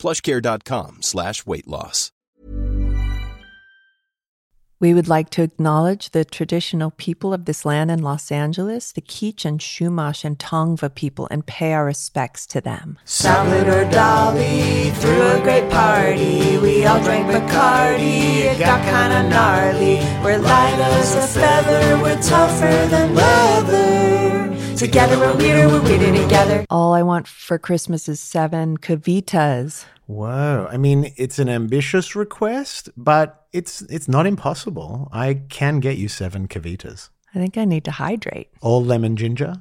[0.00, 2.10] plushcare.com slash weight loss.
[4.80, 9.02] We would like to acknowledge the traditional people of this land in Los Angeles, the
[9.02, 12.98] Kizh and Chumash and Tongva people, and pay our respects to them.
[13.04, 16.56] Salvador Dali threw a great party.
[16.56, 18.46] We all drank Bacardi.
[18.48, 19.96] It got kinda gnarly.
[20.24, 22.02] We're light as a feather.
[22.02, 24.49] We're tougher than leather.
[24.80, 25.68] Together we're weirder.
[25.68, 26.64] We're weirder together.
[26.70, 29.84] All I want for Christmas is seven cavitas.
[30.06, 30.68] Whoa.
[30.70, 35.10] I mean, it's an ambitious request, but it's it's not impossible.
[35.12, 37.10] I can get you seven cavitas.
[37.34, 38.48] I think I need to hydrate.
[38.62, 39.56] All lemon ginger.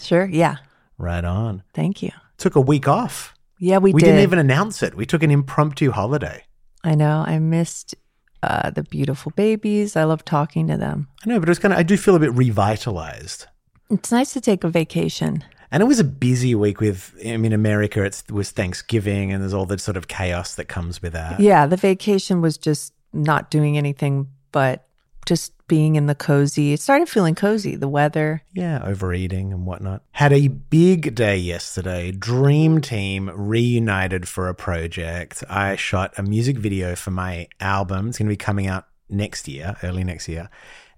[0.00, 0.56] Sure, yeah.
[0.98, 1.62] Right on.
[1.72, 2.10] Thank you.
[2.38, 3.34] Took a week off.
[3.60, 4.06] Yeah, we, We, did.
[4.06, 4.96] didn't even announce it.
[4.96, 6.42] We took an impromptu holiday.
[6.82, 7.22] I know.
[7.24, 7.94] I missed
[8.42, 9.94] uh, the beautiful babies.
[9.94, 11.06] I love talking to them.
[11.24, 13.46] I know, but it was kind of I do feel a bit revitalized.
[13.90, 15.44] It's nice to take a vacation.
[15.70, 19.54] And it was a busy week with I mean America it was Thanksgiving and there's
[19.54, 21.40] all the sort of chaos that comes with that.
[21.40, 24.86] Yeah, the vacation was just not doing anything but
[25.26, 26.72] just being in the cozy.
[26.72, 27.76] It started feeling cozy.
[27.76, 28.42] The weather.
[28.54, 30.02] Yeah, overeating and whatnot.
[30.12, 32.12] Had a big day yesterday.
[32.12, 35.42] Dream Team reunited for a project.
[35.50, 38.08] I shot a music video for my album.
[38.08, 40.48] It's going to be coming out next year, early next year.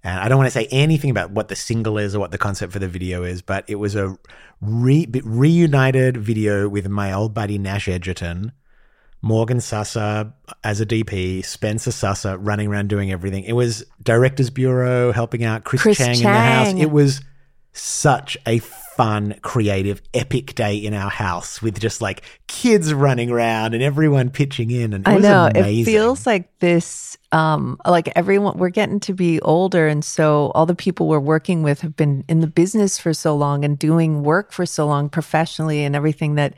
[0.03, 2.37] And I don't want to say anything about what the single is or what the
[2.37, 4.17] concept for the video is, but it was a
[4.61, 8.53] re- reunited video with my old buddy Nash Edgerton,
[9.21, 10.31] Morgan Susser
[10.63, 13.43] as a DP, Spencer Susser running around doing everything.
[13.43, 16.73] It was Directors Bureau helping out Chris, Chris Chang, in the house.
[16.73, 17.21] It was
[17.73, 18.59] such a
[18.99, 24.29] fun, creative, epic day in our house with just like kids running around and everyone
[24.29, 24.91] pitching in.
[24.91, 25.49] And it I was know.
[25.55, 25.83] amazing.
[25.83, 30.65] It feels like this um like everyone we're getting to be older and so all
[30.65, 34.21] the people we're working with have been in the business for so long and doing
[34.21, 36.55] work for so long professionally and everything that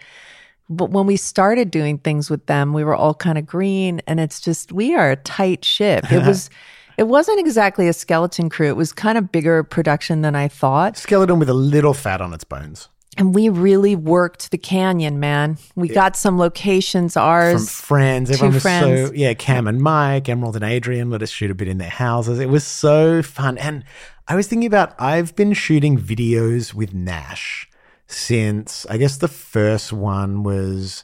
[0.68, 4.19] but when we started doing things with them, we were all kind of green and
[4.19, 6.12] it's just we are a tight ship.
[6.12, 6.50] It was
[6.97, 8.68] it wasn't exactly a skeleton crew.
[8.68, 10.97] It was kind of bigger production than I thought.
[10.97, 12.90] skeleton with a little fat on its bones.
[13.18, 15.57] And we really worked the canyon, man.
[15.75, 17.68] We got some locations ours.
[17.69, 19.09] From friends, two everyone was friends.
[19.09, 19.34] so yeah.
[19.34, 22.40] Cam and Mike, Emerald and Adrian let us shoot a bit in their houses.
[22.40, 23.84] It was so fun, and
[24.29, 27.69] I was thinking about I've been shooting videos with Nash
[28.08, 31.03] since I guess the first one was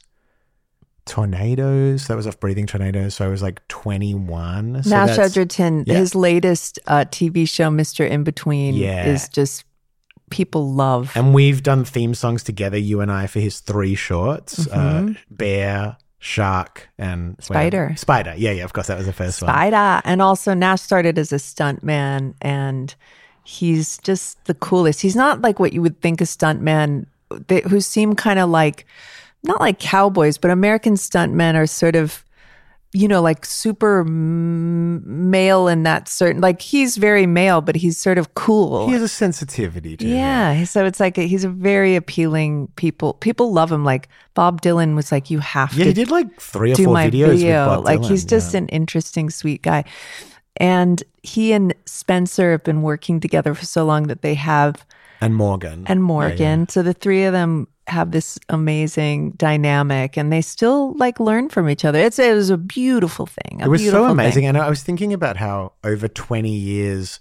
[1.08, 2.08] tornadoes.
[2.08, 3.16] That was off breathing tornadoes.
[3.16, 4.84] So I was like twenty one.
[4.84, 5.96] So Nash Edgerton, yeah.
[5.96, 8.10] his latest uh, TV show, Mr.
[8.10, 9.06] Inbetween, Yeah.
[9.06, 9.64] is just
[10.30, 11.12] people love.
[11.16, 15.14] And we've done theme songs together, you and I, for his three shorts: uh, Mm-hmm.
[15.32, 17.94] Bear, Shark, and Spider.
[17.98, 18.34] Spider.
[18.38, 18.64] Yeah, yeah.
[18.64, 19.50] Of course, that was the first one.
[19.50, 20.02] Spider.
[20.04, 22.94] And also, Nash started as a stuntman, and
[23.44, 25.02] he's just the coolest.
[25.02, 27.06] He's not like what you would think a stuntman
[27.48, 28.86] they, who seem kind of like,
[29.48, 32.24] not like cowboys, but American stuntmen are sort of,
[32.94, 38.18] you know, like super male in that certain, like he's very male, but he's sort
[38.18, 38.88] of cool.
[38.88, 40.16] He has a sensitivity to him.
[40.16, 43.14] Yeah, so it's like a, he's a very appealing people.
[43.16, 43.84] People love him.
[43.84, 46.96] Like Bob Dylan was like, you have Yeah, to he did like three or four
[46.96, 47.68] videos video.
[47.70, 48.60] with Bob like Dylan, he's just yeah.
[48.60, 49.84] an interesting, sweet guy.
[50.56, 54.86] And he and Spencer have been working together for so long that they have,
[55.22, 56.60] and Morgan and Yeah, Morgan.
[56.62, 56.66] yeah.
[56.70, 61.70] So the three of them have this amazing dynamic, and they still like learn from
[61.70, 62.00] each other.
[62.00, 63.62] It's it was a beautiful thing.
[63.62, 64.12] a It was so beautiful thing.
[64.12, 67.20] amazing, and I was thinking about how over twenty years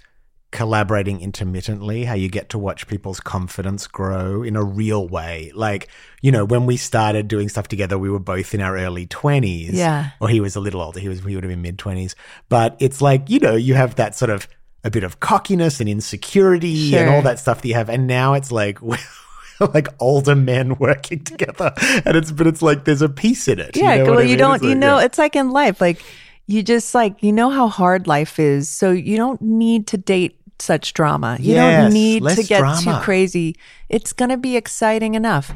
[0.53, 5.53] collaborating intermittently, how you get to watch people's confidence grow in a real way.
[5.54, 5.88] Like
[6.22, 9.75] you know, when we started doing stuff together, we were both in our early twenties.
[9.75, 10.10] Yeah.
[10.21, 10.98] or he was a little older.
[11.00, 12.16] He was he would have been mid twenties,
[12.48, 14.48] but it's like you know, you have that sort of
[14.84, 18.34] a bit of cockiness and insecurity and all that stuff that you have, and now
[18.34, 18.78] it's like.
[19.74, 21.72] like older men working together
[22.04, 24.36] and it's but it's like there's a piece in it Yeah, you know well, you
[24.36, 24.54] don't.
[24.56, 25.04] It's you like, know, yeah.
[25.04, 25.80] it's like in life.
[25.80, 26.03] Like
[26.47, 30.38] you just like you know how hard life is, so you don't need to date
[30.58, 31.36] such drama.
[31.41, 32.80] You Yes, don't need to get drama.
[32.80, 33.56] too crazy.
[33.88, 35.53] It's going to be exciting enough.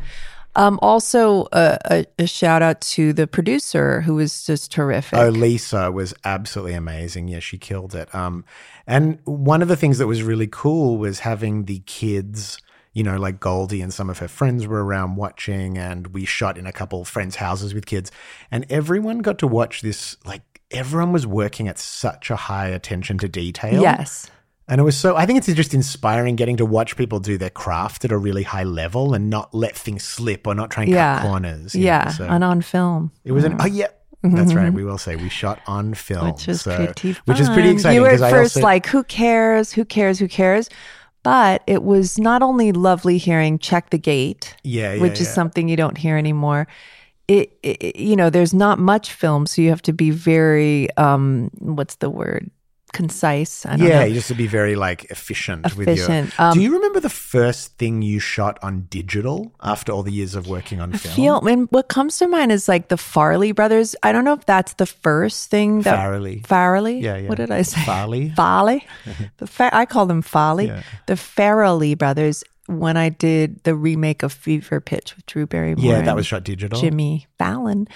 [0.56, 5.16] Um, also, uh, a, a shout out to the producer who was just terrific.
[5.18, 7.28] Oh, Lisa was absolutely amazing.
[7.28, 8.12] Yeah, she killed it.
[8.14, 8.44] Um,
[8.86, 12.58] and one of the things that was really cool was having the kids,
[12.92, 16.58] you know, like Goldie and some of her friends were around watching, and we shot
[16.58, 18.10] in a couple friends' houses with kids,
[18.50, 23.18] and everyone got to watch this like everyone was working at such a high attention
[23.18, 23.82] to detail.
[23.82, 24.30] Yes.
[24.68, 27.50] And it was so, I think it's just inspiring getting to watch people do their
[27.50, 30.92] craft at a really high level and not let things slip or not try and
[30.92, 31.16] Yeah.
[31.18, 31.74] cut corners.
[31.74, 32.04] Yeah.
[32.04, 33.10] know, so And on film.
[33.24, 33.62] it was an, mm-hmm.
[33.62, 33.88] oh, yeah.
[34.22, 34.72] That's right.
[34.72, 36.28] We will say we shot on film.
[36.30, 37.22] which was so- pretty fun.
[37.24, 37.96] Which is pretty exciting.
[37.96, 39.72] You were at first also- like, who cares?
[39.72, 40.20] Who cares?
[40.20, 40.68] Who cares?
[41.22, 45.34] But it was not only lovely hearing check the gate, Yeah, yeah, which is yeah.
[45.34, 46.66] something you don't hear anymore.
[47.28, 51.50] It, it, you know, there's not much film, so you have to be very, um,
[51.58, 52.50] what's the word?
[52.92, 53.64] Concise.
[53.66, 54.04] I yeah, know.
[54.04, 56.32] you just to be very like efficient, with Efficient.
[56.38, 56.46] your.
[56.46, 60.34] Um, Do you remember the first thing you shot on digital after all the years
[60.34, 61.14] of working on film?
[61.14, 63.94] feel and what comes to mind is like the Farley brothers.
[64.02, 66.46] I don't know if that's the first thing that Farrelly.
[66.46, 67.00] Farley.
[67.00, 67.28] Yeah, yeah.
[67.28, 67.80] What did I say?
[67.82, 68.30] Farley.
[68.36, 68.86] Farley.
[69.38, 70.66] the Fa- I call them Farley.
[70.66, 70.82] Yeah.
[71.06, 72.44] The Farrelly brothers.
[72.66, 76.44] When I did the remake of Fever Pitch with Drew Barrymore, Yeah, that was shot
[76.44, 76.80] digital.
[76.80, 77.88] Jimmy Fallon.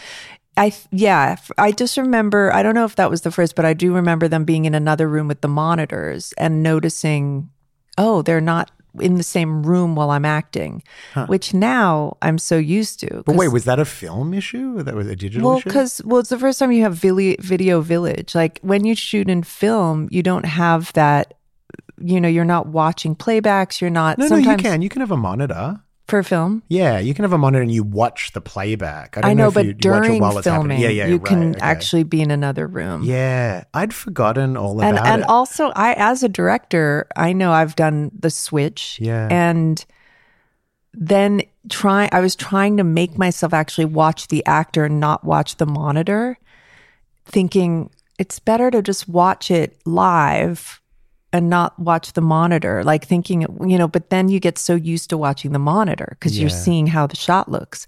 [0.57, 2.53] I yeah, I just remember.
[2.53, 4.75] I don't know if that was the first, but I do remember them being in
[4.75, 7.51] another room with the monitors and noticing,
[7.99, 8.71] oh, they're not
[9.01, 10.83] in the same room while I'm acting,
[11.27, 13.23] which now I'm so used to.
[13.27, 14.79] But wait, was that a film issue?
[14.79, 15.69] Or that was a digital well, issue?
[15.69, 18.35] because well, it's the first time you have video, video village.
[18.35, 21.35] Like when you shoot in film, you don't have that.
[21.99, 23.81] You know, you're not watching playbacks.
[23.81, 24.19] You're not.
[24.19, 24.83] no, no, you can.
[24.83, 25.81] You can have a monitor.
[26.07, 26.63] For film.
[26.69, 29.17] Yeah, you can have a monitor and you watch the playback.
[29.17, 30.79] I, don't I know, if but you, it during while it's happening.
[30.79, 31.61] filming, Yeah, yeah, you right, can okay.
[31.61, 33.03] actually be in another room.
[33.05, 37.77] Yeah, I'd forgotten all about and and also I as a director, I know I've
[37.77, 38.99] done the switch.
[39.01, 39.29] Yeah.
[39.31, 39.85] And
[40.93, 45.57] then try I was trying to make myself actually watch the actor and not watch
[45.57, 46.39] the monitor,
[47.25, 50.81] thinking it's better to just watch it live
[51.35, 52.85] and not watch the monitor.
[52.85, 56.39] Like thinking, you know, but then you get so used to watching the monitor because
[56.39, 57.87] you're seeing how the shot looks.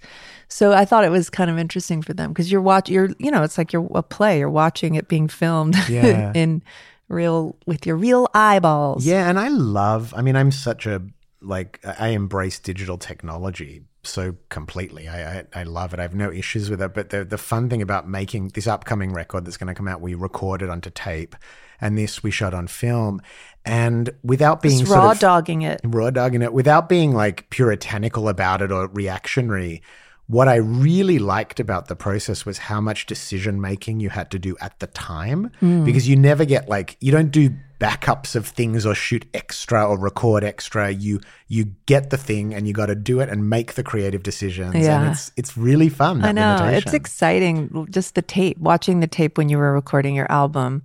[0.49, 3.31] So I thought it was kind of interesting for them because you're watch you're you
[3.31, 6.33] know, it's like you're a play, you're watching it being filmed Yeah.
[6.35, 6.63] in
[7.09, 9.07] real with your real eyeballs.
[9.07, 10.13] Yeah, and I love.
[10.17, 11.03] I mean, I'm such a
[11.41, 11.81] like.
[11.85, 15.09] I embrace digital technology so completely.
[15.09, 16.01] I, I I love it.
[16.01, 16.95] I have no issues with it.
[16.95, 20.01] But the the fun thing about making this upcoming record that's going to come out,
[20.01, 21.35] we recorded onto tape,
[21.81, 23.21] and this we shot on film,
[23.65, 25.81] and without being raw of, dogging it.
[25.85, 29.83] raw dogging it without being like puritanical about it or reactionary.
[30.29, 34.41] What I really liked about the process was how much decision making you had to
[34.41, 35.85] do at the time mm.
[35.85, 39.99] because you never get like you don't do backups of things or shoot extra or
[39.99, 43.75] record extra you you get the thing and you got to do it and make
[43.75, 45.11] the creative decisions and Yeah.
[45.11, 46.57] it's it's really fun I know.
[46.73, 47.87] It's exciting.
[47.91, 50.83] Just the tape, watching the tape when you were recording your album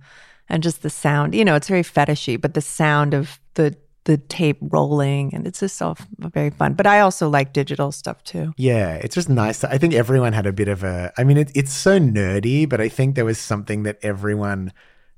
[0.52, 1.34] and just the sound.
[1.34, 5.60] You know, it's very fetishy, but the sound of the the tape rolling and it's
[5.60, 6.74] just all very fun.
[6.74, 8.52] But I also like digital stuff too.
[8.56, 9.62] Yeah, it's just nice.
[9.62, 11.12] I think everyone had a bit of a.
[11.16, 14.72] I mean, it, it's so nerdy, but I think there was something that everyone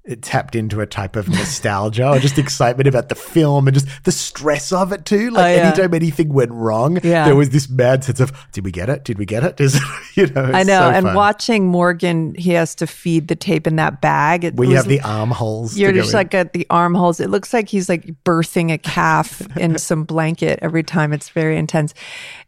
[0.04, 3.88] it tapped into a type of nostalgia or just excitement about the film and just
[4.04, 5.30] the stress of it too.
[5.30, 5.68] Like Oh, yeah.
[5.68, 7.24] anytime anything went wrong, Yeah.
[7.24, 9.04] there was this mad sense of, did we get it?
[9.04, 9.58] Did we get it?
[9.62, 9.80] Is
[10.14, 10.42] you know?
[10.44, 10.78] I know.
[10.80, 11.14] so and fun.
[11.14, 14.44] watching Morgan, he has to feed the tape in that bag.
[14.44, 15.78] It where you was- have the armholes.
[15.78, 16.18] You're just in.
[16.18, 17.18] like at the armholes.
[17.18, 21.14] It looks like he's like birthing a calf in some blanket every time.
[21.14, 21.94] It's very intense.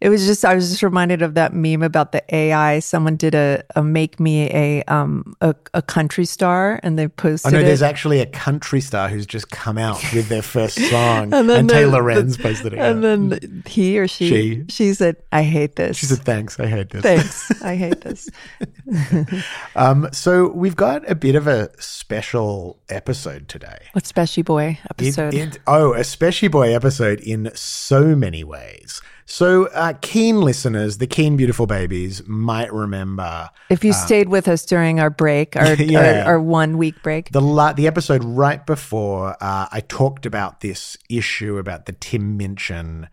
[0.02, 2.80] It was just I was just reminded of that meme about the AI.
[2.80, 7.45] Someone did a, a make me a um a, a country star and they posted
[7.50, 11.32] no, know there's actually a country star who's just come out with their first song,
[11.34, 12.78] and, then the- Taylor Renz posted it.
[12.78, 14.64] and then he or she She.
[14.68, 18.28] she said, "I hate this." she said, "Thanks, I hate this." "Thanks, I hate this."
[19.74, 23.78] Um, so we've got a bit of a special episode today.
[23.92, 25.34] What's Special Boy It- episode?
[25.34, 29.00] it- oh, a Special Boy episode in so many ways.
[29.28, 34.64] So, uh, keen listeners, the keen beautiful babies might remember if you stayed with us
[34.64, 36.22] during our break, our, Yeah.
[36.26, 40.60] our, our one week break, the la- the episode right before uh, I talked about
[40.60, 43.08] this issue about the Tim Minchin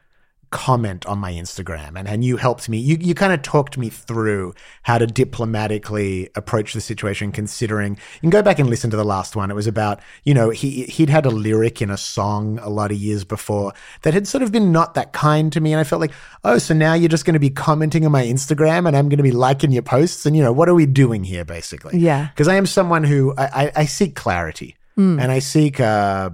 [0.54, 3.90] comment on my Instagram and, and you helped me you, you kind of talked me
[3.90, 8.96] through how to diplomatically approach the situation considering you can go back and listen to
[8.96, 9.50] the last one.
[9.50, 12.92] It was about you know he he'd had a lyric in a song a lot
[12.92, 15.84] of years before that had sort of been not that kind to me and I
[15.84, 18.96] felt like oh so now you're just going to be commenting on my Instagram and
[18.96, 21.44] I'm going to be liking your posts and you know what are we doing here
[21.44, 21.98] basically?
[21.98, 22.28] Yeah.
[22.28, 26.30] because I am someone who I, I, I seek clarity and I seek uh,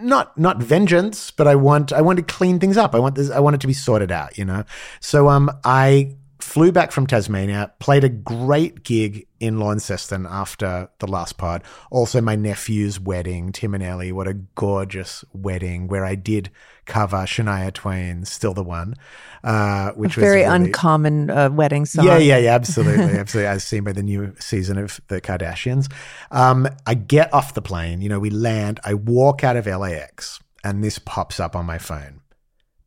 [0.00, 2.94] not not vengeance, but I want I want to clean things up.
[2.94, 4.64] I want this I want it to be sorted out, you know.
[5.00, 11.06] So um I flew back from Tasmania, played a great gig in Launceston after the
[11.06, 11.64] last pod.
[11.90, 14.12] Also, my nephew's wedding, Tim and Ellie.
[14.12, 16.50] What a gorgeous wedding where I did
[16.84, 18.94] cover Shania Twain's "Still the One,"
[19.42, 22.04] uh, which a was very really- uncommon uh, wedding song.
[22.04, 23.46] yeah, yeah, yeah, absolutely, absolutely.
[23.48, 25.90] As seen by the new season of the Kardashians.
[26.30, 30.40] Um, I get off the plane, you know, we land, I walk out of LAX,
[30.62, 32.20] and this pops up on my phone.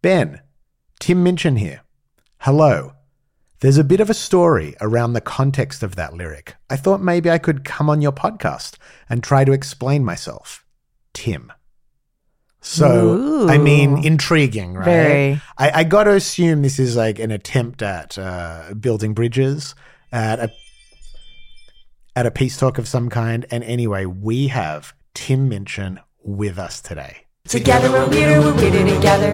[0.04, 0.42] Ben,
[1.00, 1.82] Tim Minchin here.
[2.40, 2.94] Hello.
[3.60, 6.56] There's a bit of a story around the context of that lyric.
[6.70, 8.76] I thought maybe I could come on your podcast
[9.10, 10.64] and try to explain myself.
[11.14, 11.52] Tim.
[12.62, 14.86] So, I mean, intriguing, right?
[14.86, 15.42] Very.
[15.58, 19.74] I, I got to assume this is like an attempt at uh, building bridges,
[20.12, 20.52] at a
[22.16, 23.46] at a peace talk of some kind.
[23.50, 27.26] And anyway, we have Tim Minchin with us today.
[27.48, 29.34] Together we're weirder, we're weirder together.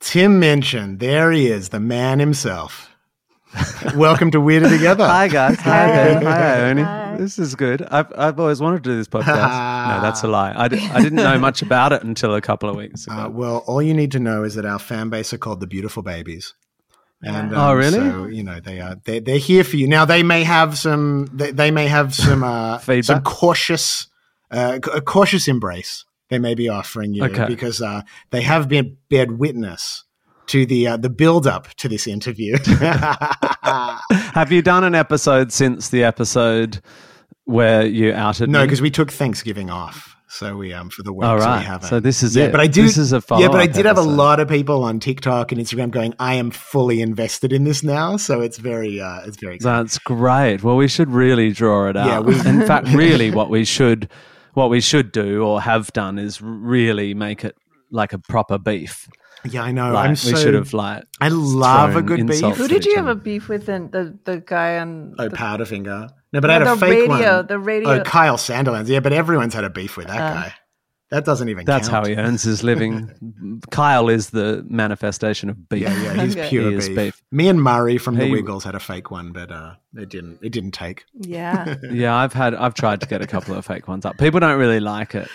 [0.00, 2.88] Tim Minchin, there he is, the man himself.
[3.96, 5.06] Welcome to Weirder Together.
[5.06, 5.58] Hi guys.
[5.60, 6.22] Hi Ben.
[6.22, 6.82] Hi Ione.
[6.84, 7.16] Hi.
[7.18, 7.82] This is good.
[7.82, 9.26] I've I've always wanted to do this podcast.
[9.26, 10.54] no, that's a lie.
[10.56, 13.14] I, didn't know much about it until a couple of weeks ago.
[13.16, 15.66] Uh, well, all you need to know is that our fan base are called the
[15.66, 16.54] Beautiful Babies.
[17.22, 17.98] And Oh, um, really?
[17.98, 19.86] So you know they are they they're here for you.
[19.88, 24.06] Now they may have some they, they may have some uh, some cautious
[24.50, 27.46] uh, a cautious embrace they may be offering you Okay.
[27.46, 30.04] because uh, they have been bared witness
[30.46, 32.56] to the uh, the build up to this interview.
[33.62, 36.80] Have you done an episode since the episode
[37.44, 40.16] where you outed no, because we took Thanksgiving off.
[40.32, 41.88] So we um for the week, All so we haven't.
[41.88, 42.52] So this is yeah, it.
[42.52, 42.82] but I do.
[42.82, 45.60] This is a yeah, but I did have a lot of people on TikTok and
[45.60, 49.56] Instagram going, "I am fully invested in this now." So it's very, uh, it's very
[49.56, 49.82] exciting.
[49.84, 50.62] That's great.
[50.62, 52.06] Well, we should really draw it out.
[52.06, 54.08] Yeah, we- In fact, really, what we should,
[54.54, 57.56] what we should do or have done is really make it
[57.90, 59.08] like a proper beef.
[59.44, 59.92] Yeah, I know.
[59.92, 60.36] Like, I'm we so.
[60.36, 61.04] should have like.
[61.20, 62.40] I love a good beef.
[62.40, 63.68] Who did you have a beef with?
[63.70, 66.10] And the the guy on Oh, the, Powderfinger.
[66.32, 67.46] No, but I had a the fake radio- one.
[67.46, 68.88] the radio- Oh, Kyle Sandilands.
[68.88, 70.34] Yeah, but everyone's had a beef with that Uh.
[70.34, 70.54] guy.
[71.10, 71.64] That doesn't even.
[71.64, 72.06] That's count.
[72.06, 73.60] how he earns his living.
[73.70, 75.82] Kyle is the manifestation of beef.
[75.82, 76.48] Yeah, yeah, he's Okay.
[76.48, 76.94] pure He beef.
[76.96, 77.22] beef.
[77.32, 80.38] Me and Murray from the Wiggles had a fake one, but uh, it didn't.
[80.42, 81.04] It didn't take.
[81.14, 81.74] yeah.
[81.90, 84.18] Yeah, I've had I've tried to get a couple of fake ones up.
[84.18, 85.28] People don't really like it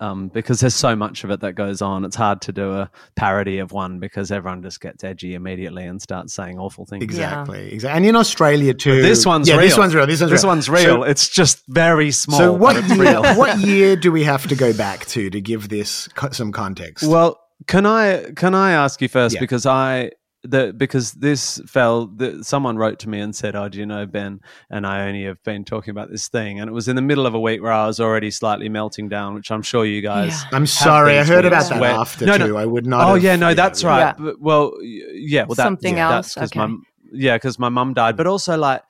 [0.00, 2.04] um, because there's so much of it that goes on.
[2.04, 6.00] It's hard to do a parody of one because everyone just gets edgy immediately and
[6.00, 7.04] starts saying awful things.
[7.04, 7.72] Exactly.
[7.72, 7.96] Exactly.
[7.96, 9.02] And in Australia too.
[9.02, 9.68] This one's yeah, real.
[9.68, 10.06] This one's real.
[10.06, 10.48] This one's This real.
[10.50, 10.82] one's real.
[10.82, 12.38] So- it's just very small.
[12.38, 13.34] So what but it's year, real.
[13.36, 17.06] what year do we have to go back to to give this co- some context?
[17.06, 19.40] Well, can I can I ask you first Yeah.
[19.40, 23.78] because I the because this fell the, someone wrote to me and said, "Oh, do
[23.78, 26.88] you know Ben and I only have been talking about this thing?" And it was
[26.88, 29.62] in the middle of a week where I was already slightly melting down, which I'm
[29.62, 30.42] sure you guys.
[30.50, 30.56] Yeah.
[30.56, 32.46] I'm sorry, I heard about that where- after No, no.
[32.46, 32.56] too.
[32.56, 33.06] I would not.
[33.08, 33.98] Oh have- yeah, no, that's right.
[33.98, 34.14] Yeah.
[34.18, 36.34] But, well, y- yeah, well, that, Something yeah, else?
[36.34, 36.72] That's 'cause Okay.
[36.72, 36.78] my
[37.12, 38.82] yeah, because my mum died, but also like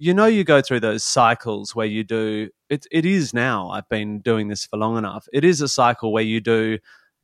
[0.00, 2.86] you know, you go through those cycles where you do it.
[2.92, 3.70] It is now.
[3.70, 5.26] I've been doing this for long enough.
[5.32, 6.78] It is a cycle where you do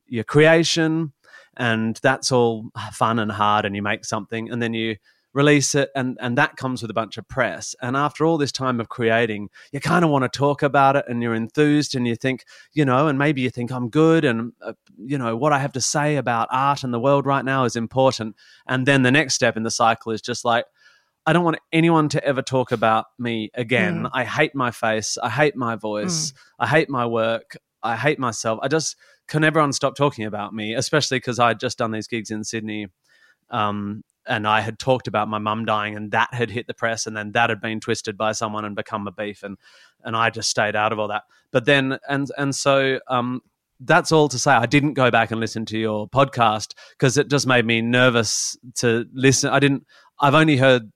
[0.07, 1.13] your creation,
[1.57, 4.97] and that's all fun and hard, and you make something, and then you
[5.35, 7.75] release it and and that comes with a bunch of press.
[7.83, 11.05] And after all this time of creating you kind of want to talk about it
[11.09, 14.53] and you're enthused and you think you know and maybe you think i'm good and
[14.63, 17.65] uh, you know what i have to say about art and the world right now
[17.65, 18.37] is important.
[18.67, 20.67] And then the next step in the cycle is just like
[21.27, 24.07] i don't want anyone to ever talk about me again.
[24.13, 25.19] I hate my face.
[25.21, 26.33] I hate my voice.
[26.61, 27.57] I hate my work.
[27.83, 28.61] I hate myself.
[28.63, 32.07] I just can everyone stop talking about me especially because I had just done these
[32.07, 32.89] gigs in sydney
[33.51, 37.07] um, and I had talked about my mum dying, and that had hit the press,
[37.07, 39.59] and then that had been twisted by someone and become a beef, and
[40.03, 41.25] and I just stayed out of all that.
[41.51, 43.43] But then, and and so um,
[43.81, 44.53] that's all to say.
[44.53, 48.57] I didn't go back and listen to your podcast because it just made me nervous
[48.77, 49.51] to listen.
[49.51, 49.87] I didn't.
[50.21, 50.91] I've only heard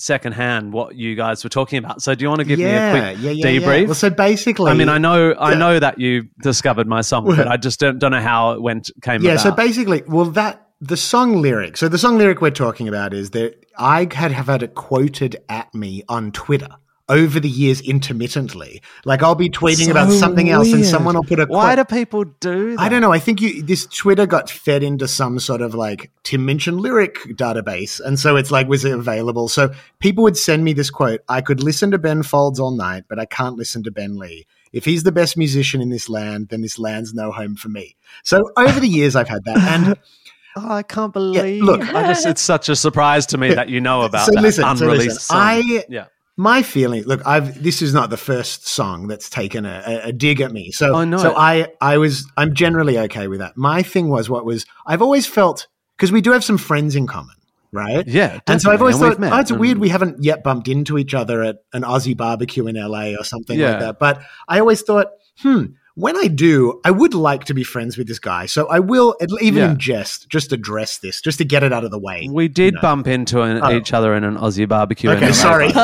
[0.00, 2.02] secondhand what you guys were talking about.
[2.02, 3.86] So do you want to give yeah, me a quick yeah, yeah, debrief?
[3.86, 7.46] Well, so basically, I mean, I know, I know that you discovered my song, but
[7.46, 9.24] I just don't, don't know how it went came about.
[9.24, 9.32] yeah.
[9.32, 9.42] about.
[9.42, 11.76] So basically, well, that the song lyric.
[11.76, 15.36] So the song lyric we're talking about is that I had have had it quoted
[15.48, 16.76] at me on Twitter
[17.10, 18.80] over the years intermittently.
[19.04, 21.88] Like I'll be tweeting So about something else and someone will put a Why quote-
[21.88, 22.80] do people do that?
[22.80, 23.12] I don't know.
[23.12, 27.16] I think you this Twitter got fed into some sort of like Tim Minchin lyric
[27.36, 29.48] database, and so it's like was it available?
[29.48, 33.04] So people would send me this quote: "I could listen to Ben Folds all night,
[33.08, 34.46] but I can't listen to Ben Lee.
[34.72, 37.96] If he's the best musician in this land, then this land's no home for me."
[38.22, 39.96] So over the years, I've had that, and
[40.56, 41.62] Oh, I can't believe.
[41.62, 44.42] look- I just it's such a surprise to me that you know about So that
[44.42, 45.38] listen, so unreleased listen, song.
[45.38, 46.06] I- yeah.
[46.36, 50.40] My feeling look i've this is not the first song that's taken a, a, dig
[50.40, 50.70] at me.
[50.70, 51.18] So I know.
[51.18, 53.56] so i i was i'm generally okay with that.
[53.56, 57.06] My thing was what was i've always felt because we do have some friends in
[57.06, 57.36] common
[57.72, 58.06] right?
[58.08, 60.66] Yeah, and so i've always and thought oh it's and- weird we haven't yet bumped
[60.68, 63.70] into each other at an aussie barbecue in la or something Yeah.
[63.72, 63.98] like that.
[63.98, 65.08] But i always thought
[65.40, 65.66] hmm
[66.00, 68.46] when I do, I would like to be friends with this guy.
[68.46, 69.70] So I will, even Yeah.
[69.72, 72.28] in jest, just address this, just to get it out of the way.
[72.30, 72.80] We did know.
[72.80, 73.70] bump into an, Oh.
[73.76, 75.10] each other in an Aussie barbecue.
[75.10, 75.68] Okay, sorry.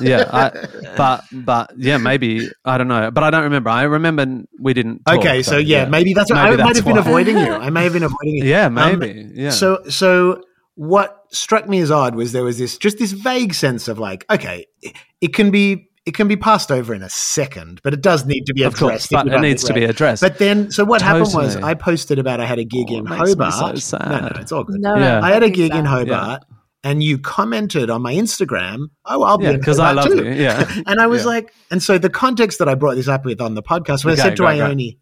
[0.00, 3.70] yeah, I, but but yeah, maybe I don't know, but I don't remember.
[3.70, 5.04] I remember we didn't.
[5.04, 7.52] Talk, Okay, so yeah, maybe that's Maybe I might that's have been avoiding you.
[7.66, 8.44] I may have been avoiding you.
[8.44, 9.30] Yeah, Um, maybe.
[9.34, 9.50] yeah.
[9.50, 10.42] So so
[10.74, 14.24] what struck me as odd was there was this just this vague sense of like,
[14.30, 18.00] okay, it, it can be it can be passed over in a second, but it
[18.00, 19.10] does need to be Of addressed.
[19.10, 20.22] course, but it needs to be addressed.
[20.22, 23.06] But then, so what happened was I posted about I had a gig Oh, in
[23.06, 23.78] it makes me Hobart.
[23.78, 24.80] so No, no, it's all good.
[24.80, 25.20] No, Yeah.
[25.22, 25.86] I had a gig in sad.
[25.86, 26.42] Hobart,
[26.84, 28.86] and you commented on my Instagram.
[29.04, 30.24] Oh, I'll be yeah, in because I Hobart love too.
[30.24, 30.32] you.
[30.34, 31.26] Yeah, And I was Yeah.
[31.28, 34.12] like, and so the context that I brought this up with on the podcast, when
[34.12, 34.62] I said to great, great.
[34.62, 34.98] Ione,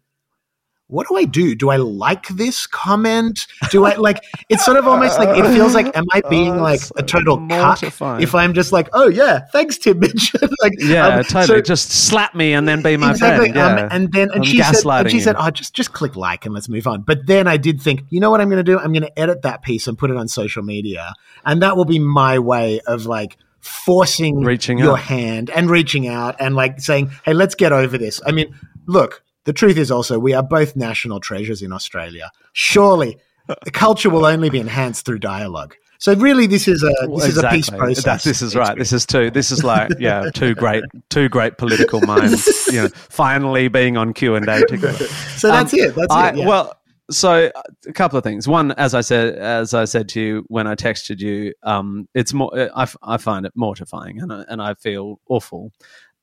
[0.87, 1.55] what do I do?
[1.55, 3.47] Do I like this comment?
[3.71, 4.23] Do I like?
[4.49, 7.01] It's sort of almost like it feels like, am I being Oh, like so a
[7.03, 10.41] total cuck if I'm just like, oh yeah, thanks, Tim Minchin.
[10.61, 11.47] like, yeah, um, totally.
[11.47, 13.51] so- Just slap me and then be my exactly.
[13.51, 13.55] friend.
[13.79, 13.85] Yeah.
[13.85, 15.23] Um, and then and I'm she said, and she you.
[15.23, 17.01] said, oh, just just click like and let's move on.
[17.01, 18.77] But then I did think, you know what I'm going to do?
[18.77, 21.13] I'm going to edit that piece and put it on social media,
[21.45, 24.99] and that will be my way of like forcing Reaching your out.
[24.99, 28.21] hand and reaching out and like saying, hey, let's get over this.
[28.25, 28.53] I mean,
[28.85, 29.23] look.
[29.45, 32.31] The truth is also we are both national treasures in Australia.
[32.53, 35.75] Surely, the culture will only be enhanced through dialogue.
[35.97, 38.03] So really, this is a this is a peace process.
[38.03, 38.77] That- this is right.
[38.77, 39.31] This is two.
[39.31, 42.67] This is like yeah, two great, two great political minds.
[42.71, 45.05] You know, finally being on Q and A together.
[45.37, 45.95] So that's Um, it.
[45.95, 46.37] That's I, it.
[46.37, 46.47] Yeah.
[46.47, 46.73] Well,
[47.11, 47.51] so
[47.87, 48.47] a couple of things.
[48.47, 52.33] One, as I said, as I said to you when I texted you, um, it's
[52.33, 52.51] more.
[52.75, 55.71] I, I find it mortifying, and I, and I feel awful.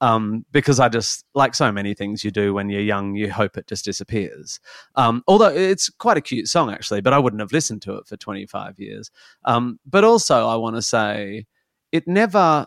[0.02, 3.56] Um, because I just like so many things you do when you're young, you hope
[3.56, 4.58] it just disappears.
[4.96, 8.08] Um, although it's quite a cute song actually, but I wouldn't have listened to it
[8.08, 9.12] for 25 years.
[9.44, 11.46] Um, but also, I want to say
[11.92, 12.66] it never.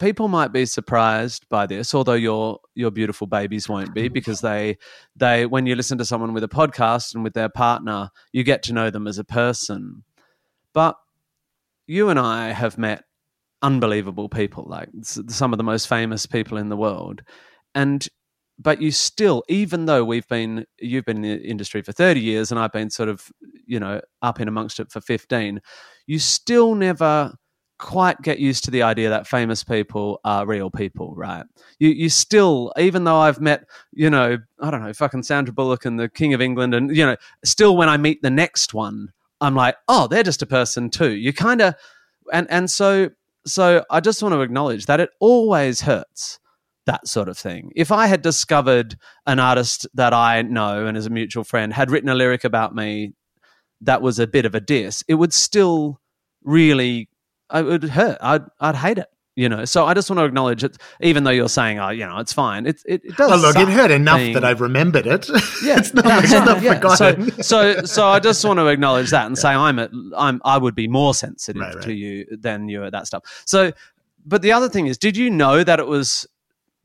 [0.00, 4.78] People might be surprised by this, although your your beautiful babies won't be, because they
[5.16, 8.62] they when you listen to someone with a podcast and with their partner, you get
[8.64, 10.02] to know them as a person.
[10.72, 10.96] But
[11.86, 13.04] you and I have met
[13.62, 17.22] unbelievable people, like some of the most famous people in the world,
[17.74, 18.06] and
[18.58, 22.50] but you still, even though we've been, you've been in the industry for thirty years,
[22.50, 23.30] and I've been sort of,
[23.66, 25.60] you know, up in amongst it for fifteen,
[26.06, 27.34] you still never
[27.78, 31.44] quite get used to the idea that famous people are real people, right?
[31.78, 35.84] You you still, even though I've met, you know, I don't know, fucking Sandra Bullock
[35.84, 39.12] and the King of England, and you know, still when I meet the next one,
[39.40, 41.12] I'm like, oh, they're just a person too.
[41.12, 41.74] You kind of,
[42.32, 43.10] and and so
[43.50, 46.38] so I just want to acknowledge that it always hurts
[46.86, 47.70] that sort of thing.
[47.76, 51.90] If I had discovered an artist that I know and as a mutual friend had
[51.90, 53.12] written a lyric about me
[53.82, 56.00] that was a bit of a diss, it would still
[56.42, 57.08] really
[57.52, 58.18] it would hurt.
[58.20, 59.08] I'd I'd hate it.
[59.38, 62.04] You know, so I just want to acknowledge it, even though you're saying, "Oh, you
[62.04, 63.30] know, it's fine." It it, it does.
[63.30, 65.28] Oh, look, it hurt enough being- that I've remembered it.
[65.62, 66.74] yeah, it's not, yeah, it's not yeah.
[66.74, 67.30] forgotten.
[67.30, 70.58] So, so, so I just want to acknowledge that and say I'm, a, I'm, I
[70.58, 71.84] would be more sensitive Right, right.
[71.84, 73.22] to you than you at that stuff.
[73.46, 73.70] So,
[74.26, 76.26] but the other thing is, did you know that it was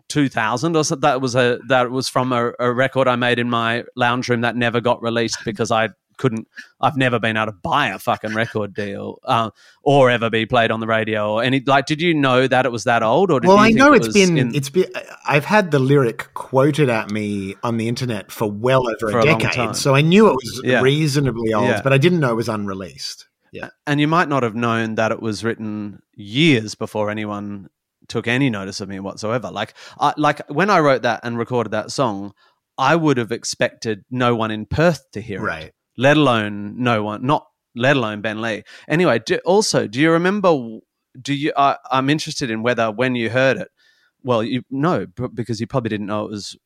[0.09, 3.49] 2000 or so, that was a that was from a, a record I made in
[3.49, 6.47] my lounge room that never got released because I couldn't.
[6.81, 9.49] I've never been able to buy a fucking record deal uh,
[9.83, 11.59] or ever be played on the radio or any.
[11.65, 13.31] Like, did you know that it was that old?
[13.31, 14.85] Or did well, I know it it's was been in- it's been.
[15.27, 19.21] I've had the lyric quoted at me on the internet for well over For a
[19.23, 20.81] a decade, so I knew it was Yeah.
[20.81, 21.81] reasonably old, Yeah.
[21.81, 23.27] but I didn't know it was unreleased.
[23.51, 27.69] Yeah, and you might not have known that it was written years before anyone
[28.07, 29.49] took any notice of me whatsoever.
[29.51, 32.33] Like, I, like when I wrote that and recorded that song,
[32.77, 35.71] I would have expected no one in Perth to hear it, right.
[35.97, 38.63] Let alone no one, not let alone Ben Lee.
[38.87, 40.79] Anyway, do, also, do you remember?
[41.19, 41.53] Do you?
[41.55, 43.69] I I'm interested in whether when you heard it,
[44.23, 46.57] well, you no, because you probably didn't know it was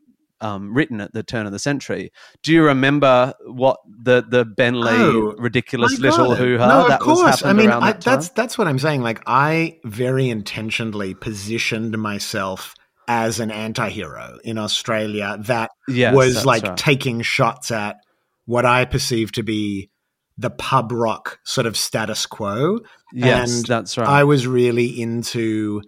[0.41, 2.11] um, written at the turn of the century.
[2.43, 6.87] Do you remember what the the Ben Lee Oh, ridiculous little hoo ha No, of
[6.89, 7.43] that was course.
[7.43, 9.01] I mean, around I, that that's that's what I'm saying.
[9.01, 12.75] Like, I very intentionally positioned myself
[13.07, 16.77] as an anti-hero in Australia that Yes, was like right.
[16.77, 17.95] taking shots at
[18.47, 19.91] what I perceive to be
[20.37, 22.79] the pub rock sort of status quo.
[23.13, 24.07] yes, and that's right.
[24.07, 25.83] I was really into,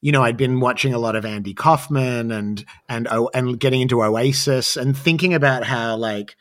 [0.00, 3.82] you know, I'd been watching a lot of Andy Kaufman and and oh, and getting
[3.82, 6.34] into Oasis and thinking about how like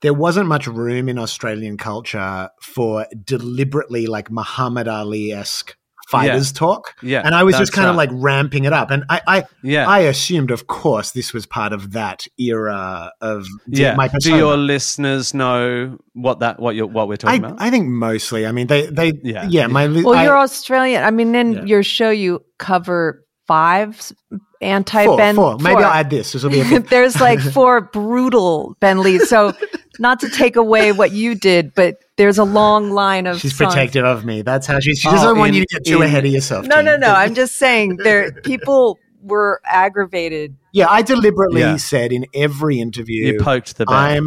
[0.00, 5.76] there wasn't much room in Australian culture for deliberately like Muhammad Ali esque
[6.10, 6.94] fighters talk.
[7.02, 8.08] yeah, And I was just that's kind of right.
[8.10, 8.90] like ramping it up.
[8.90, 9.86] And I, I yeah.
[9.86, 13.94] I assumed, of course, this was part of that era of yeah.
[13.94, 17.60] my Do your listeners know what that what you're what we're I, talking about?
[17.60, 18.46] I think mostly.
[18.46, 19.46] I mean, they, they, Yeah.
[19.48, 19.86] yeah, my.
[19.86, 21.04] Well, I- you're Australian.
[21.04, 21.64] I mean, in Yeah.
[21.64, 24.12] your show, you cover five
[24.60, 25.34] anti four, Ben.
[25.36, 25.56] four.
[25.58, 26.32] Maybe I'll add this.
[26.32, 26.80] This will be a.
[26.90, 29.28] There's like four brutal Ben Lees.
[29.28, 29.52] So,
[29.98, 33.40] not to take away what you did, but there's a long line of.
[33.40, 33.74] She's songs.
[33.74, 34.42] protective of me.
[34.42, 34.98] That's how she's.
[34.98, 36.66] She Oh, doesn't want in- you to get too in- ahead of yourself.
[36.66, 36.84] No, Tim.
[36.84, 37.12] no, no.
[37.12, 38.32] I'm just saying there.
[38.44, 40.54] People were aggravated.
[40.72, 41.76] Yeah, I deliberately Yeah.
[41.76, 43.26] said in every interview.
[43.32, 43.96] you poked the bear.
[43.96, 44.24] I'm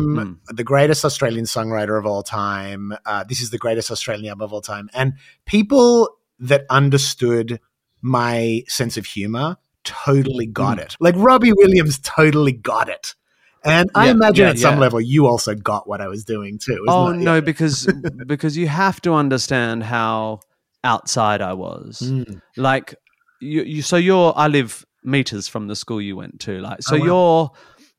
[0.50, 0.56] Mm.
[0.56, 2.94] the greatest Australian songwriter of all time.
[3.06, 4.90] Uh, this is the greatest Australian album of all time.
[4.94, 5.14] And
[5.46, 7.60] people that understood
[8.02, 10.82] my sense of humor totally got Mm.
[10.82, 10.98] it.
[11.00, 13.16] Like Robbie Williams totally got it.
[13.64, 14.80] And I Yeah, imagine yeah, at some yeah.
[14.82, 16.84] level you also got what I was doing too.
[16.88, 17.18] Oh it?
[17.18, 17.86] no, because
[18.26, 20.40] because you have to understand how
[20.84, 22.00] outside I was.
[22.04, 22.42] Mm.
[22.58, 22.96] Like
[23.40, 26.60] you, you so you're I live meters from the school you went to.
[26.60, 27.06] Like so Oh, wow.
[27.06, 27.52] you're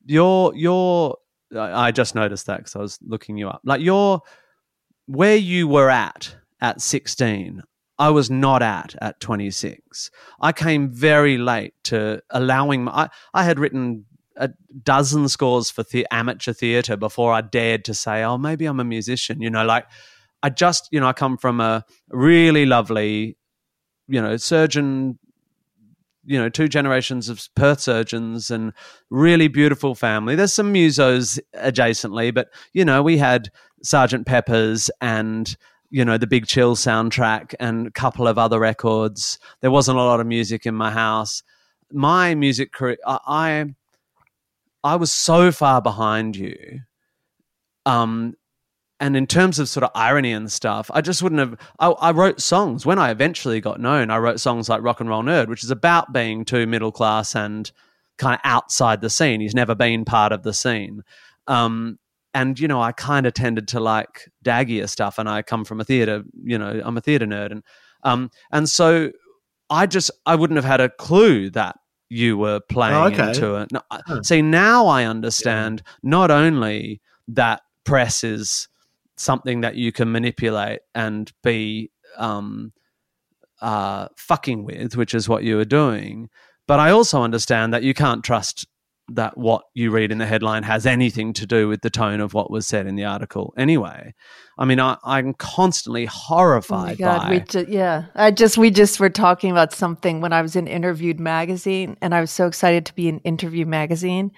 [0.05, 1.17] you're you're
[1.55, 3.61] I I just noticed that because I was looking you up.
[3.63, 4.21] Like you're
[5.05, 7.61] where you were at at 16.
[7.99, 10.09] I was not at at 26.
[10.41, 14.49] I came very late to allowing my, I, I had written a
[14.83, 18.85] dozen scores for the amateur theatre before I dared to say, oh, maybe I'm a
[18.85, 19.41] musician.
[19.41, 19.85] You know, like
[20.41, 23.37] I just, you know, I come from a really lovely,
[24.07, 25.19] you know, surgeon,
[26.25, 28.73] you know, two generations of Perth surgeons and
[29.09, 30.35] really beautiful family.
[30.35, 33.51] There's some musos adjacently, but, you know, we had
[33.83, 35.55] Sergeant Pepper's and,
[35.89, 39.37] you know, the Big Chill soundtrack and a couple of other records.
[39.61, 41.43] There wasn't a lot of music in my house.
[41.91, 43.65] My music career, I,
[44.83, 46.79] I was so far behind you.
[47.85, 48.35] Um,
[48.99, 51.57] and in terms of sort of irony and stuff, I just wouldn't have.
[51.79, 54.09] I, I wrote songs when I eventually got known.
[54.09, 57.35] I wrote songs like Rock and Roll Nerd, which is about being too middle class
[57.35, 57.69] and
[58.17, 59.41] kind of outside the scene.
[59.41, 61.01] He's never been part of the scene.
[61.47, 61.99] Um,
[62.33, 65.81] and you know, I kind of tended to like daggier stuff, and I come from
[65.81, 66.23] a theater.
[66.41, 67.63] You know, I'm a theater nerd, and
[68.03, 69.11] um, and so
[69.69, 71.75] I just I wouldn't have had a clue that
[72.13, 73.29] you were playing Oh, okay.
[73.29, 73.71] into it.
[73.71, 73.81] No.
[74.21, 78.67] See, now I understand not only that press is
[79.17, 82.71] something that you can manipulate and be um,
[83.61, 86.29] uh, fucking with, which is what you were doing,
[86.67, 88.67] but I also understand that you can't trust
[89.11, 92.33] that what you read in the headline has anything to do with the tone of
[92.33, 94.13] what was said in the article anyway.
[94.57, 98.05] I mean, I, I'm constantly Oh my horrified god, by we ju- yeah.
[98.15, 102.15] I just we just were talking about something when I was in Interviewed magazine, and
[102.15, 104.31] I was so excited to be in Interview magazine.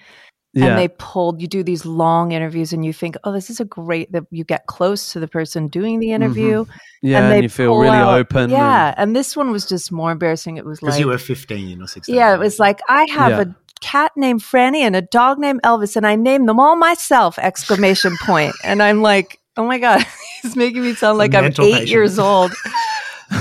[0.52, 0.66] yeah.
[0.68, 3.64] And they pulled you do these long interviews, and you think, oh, this is a
[3.66, 6.22] great that you get close to the person doing the mm-hmm.
[6.22, 6.64] interview,
[7.02, 8.50] yeah, and and, they you feel really out- open.
[8.50, 10.56] Yeah, and this one was just more embarrassing.
[10.56, 12.14] It was Because like, you were 15 or 16.
[12.14, 13.40] yeah, it was like I have Yeah.
[13.42, 13.46] a
[13.86, 17.38] cat named Franny and a dog named Elvis, and I named them all myself!
[17.38, 18.54] Exclamation point!
[18.64, 20.04] And I'm like, oh my god,
[20.42, 21.88] he's making me sound like I'm eight patient.
[21.88, 22.52] years old.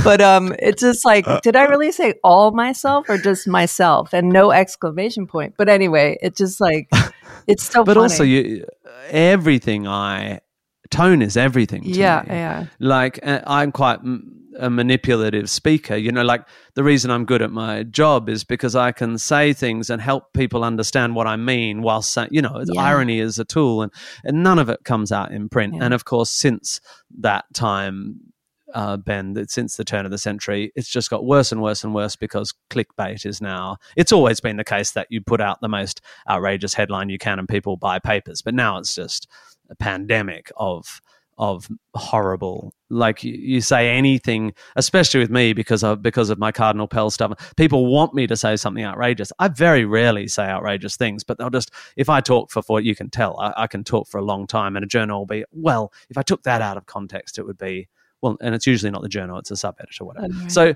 [0.04, 4.30] But um, it's just like, did I really say all myself or just myself and
[4.30, 5.54] no exclamation point?
[5.60, 6.90] But anyway, it just like
[7.48, 7.84] it's so.
[7.84, 8.02] but funny.
[8.02, 8.66] also you
[9.10, 10.40] everything I
[10.90, 11.84] tone is everything.
[11.84, 12.34] To yeah, me.
[12.34, 14.00] yeah, like uh, i'm quite
[14.60, 18.76] a manipulative speaker you know like the reason i'm good at my job is because
[18.76, 22.64] i can say things and help people understand what i mean while saying you know
[22.66, 22.82] Yeah.
[22.82, 23.92] irony is a tool and,
[24.24, 25.84] and none of it comes out in print Yeah.
[25.86, 26.80] and of course since
[27.20, 28.20] that time
[28.74, 31.86] uh, Ben, that since the turn of the century, it's just got worse and worse
[31.86, 33.78] and worse because clickbait is now.
[33.96, 37.40] It's always been the case that you put out the most outrageous headline you can
[37.40, 39.30] and people buy papers, but now it's just
[39.70, 41.00] a pandemic of
[41.38, 42.74] of horrible.
[42.90, 47.10] Like you, you say anything, especially with me because of because of my Cardinal Pell
[47.10, 47.54] stuff.
[47.58, 49.32] People want me to say something outrageous.
[49.40, 52.96] I very rarely say outrageous things, but they'll just if I talk for for you
[52.96, 55.46] can tell I, I can talk for a long time, and a journal will be
[55.52, 55.92] well.
[56.10, 57.88] If I took that out of context, it would be
[58.22, 60.28] well, and it's usually not the journal; it's a sub editor, whatever.
[60.28, 60.52] Right.
[60.52, 60.76] So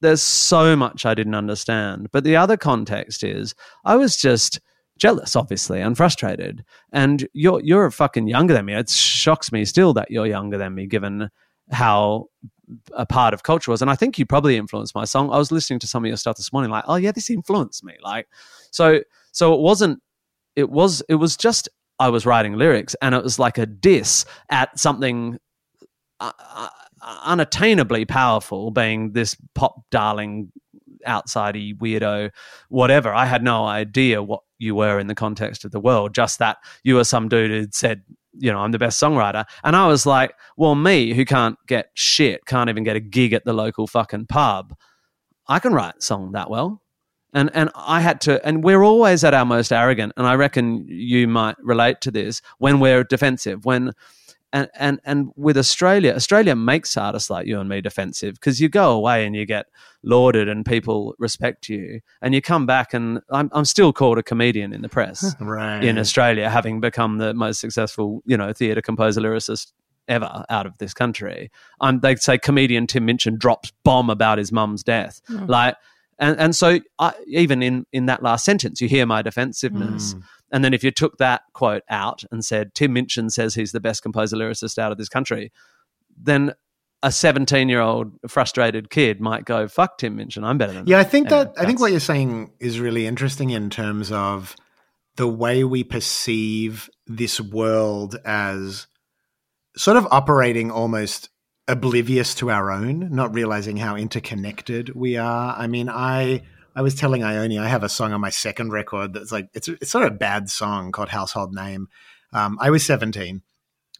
[0.00, 2.10] there's so much I didn't understand.
[2.10, 4.60] But the other context is I was just
[5.02, 6.64] jealous, obviously, and frustrated.
[6.92, 8.74] And you're you're fucking younger than me.
[8.74, 11.28] It shocks me still that you're younger than me, given
[11.72, 12.26] how
[12.92, 13.82] a part of culture was.
[13.82, 15.28] And I think you probably influenced my song.
[15.32, 17.82] I was listening to some of your stuff this morning, like, oh yeah, this influenced
[17.82, 17.94] me.
[18.00, 18.28] Like,
[18.70, 19.00] so
[19.32, 20.00] so it wasn't.
[20.54, 24.24] It was it was just I was writing lyrics, and it was like a diss
[24.50, 25.38] at something.
[26.20, 26.68] Uh, uh,
[27.26, 30.52] unattainably powerful, being this pop darling
[31.06, 32.30] outsidey weirdo,
[32.68, 33.12] whatever.
[33.12, 36.14] I had no idea what you were in the context of the world.
[36.14, 38.02] Just that you were some dude who said,
[38.38, 39.44] you know, I'm the best songwriter.
[39.62, 43.32] And I was like, well, me who can't get shit, can't even get a gig
[43.32, 44.74] at the local fucking pub,
[45.48, 46.80] I can write a song that well.
[47.34, 50.86] And and I had to and we're always at our most arrogant, and I reckon
[50.86, 53.92] you might relate to this when we're defensive, when
[54.52, 58.68] and and and with Australia, Australia makes artists like you and me defensive because you
[58.68, 59.66] go away and you get
[60.02, 64.22] lauded and people respect you, and you come back and I'm I'm still called a
[64.22, 65.82] comedian in the press right.
[65.82, 69.72] in Australia, having become the most successful you know theatre composer lyricist
[70.08, 71.50] ever out of this country.
[71.80, 75.48] Um, they say comedian Tim Minchin drops bomb about his mum's death, Mm.
[75.48, 75.76] like.
[76.18, 80.14] And, and so I, even in, in that last sentence, you hear my defensiveness.
[80.14, 80.22] Mm.
[80.52, 83.80] And then if you took that quote out and said, Tim Minchin says he's the
[83.80, 85.50] best composer lyricist out of this country,
[86.16, 86.52] then
[87.02, 90.98] a 17 year old frustrated kid might go, fuck Tim Minchin, I'm better than Yeah,
[90.98, 94.54] I think Anyway, that I think what you're saying is really interesting in terms of
[95.16, 98.86] the way we perceive this world as
[99.76, 101.30] sort of operating almost
[101.68, 105.54] oblivious to our own, not realizing how interconnected we are.
[105.56, 106.42] I mean, I
[106.74, 109.68] I was telling Ione I have a song on my second record that's like it's
[109.68, 111.88] it's sort of a bad song called Household Name.
[112.32, 113.42] Um, I was 17,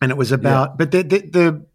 [0.01, 1.67] and it was about, but the, the the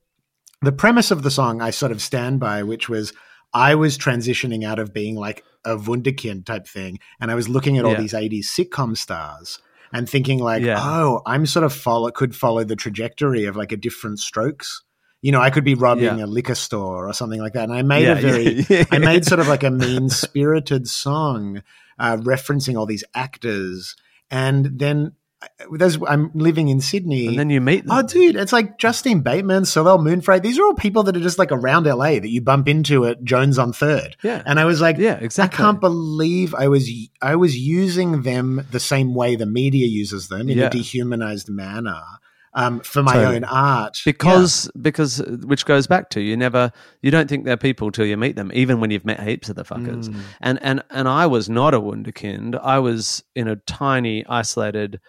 [0.62, 3.14] the premise of the song I sort of stand by, which was
[3.54, 7.78] I was transitioning out of being like a wunderkind type thing, and I was looking
[7.78, 8.02] at all Yeah.
[8.02, 9.60] these '80s sitcom stars
[9.94, 10.80] and thinking like, Yeah.
[10.80, 14.82] oh, I'm sort of follow could follow the trajectory of like a different strokes.
[15.22, 16.26] You know, I could be robbing Yeah.
[16.26, 17.64] a liquor store or something like that.
[17.64, 20.88] And I made Yeah, a very, yeah, I made sort of like a mean spirited
[20.88, 21.64] song,
[21.98, 23.96] uh, referencing all these actors.
[24.30, 27.28] And then uh, I'm living in Sydney.
[27.28, 27.98] And then you meet them.
[27.98, 30.38] Oh, dude, it's like Justine Bateman, Soleil Moon Frye.
[30.40, 33.24] These are all people that are just like around LA that you bump into at
[33.24, 34.16] Joan's on Third.
[34.24, 34.44] Yeah.
[34.46, 35.56] And I was like, Yeah, exactly.
[35.56, 36.90] I can't believe I was
[37.22, 42.02] I was using them the same way the media uses them in a dehumanized manner
[42.58, 43.36] um, for my Totally.
[43.38, 44.02] own art.
[44.04, 48.18] because because which goes back to you never you don't think they're people till you
[48.18, 50.20] meet them even when you've met heaps of the fuckers Mm.
[50.42, 55.00] and and and i was not a wunderkind i was in a tiny isolated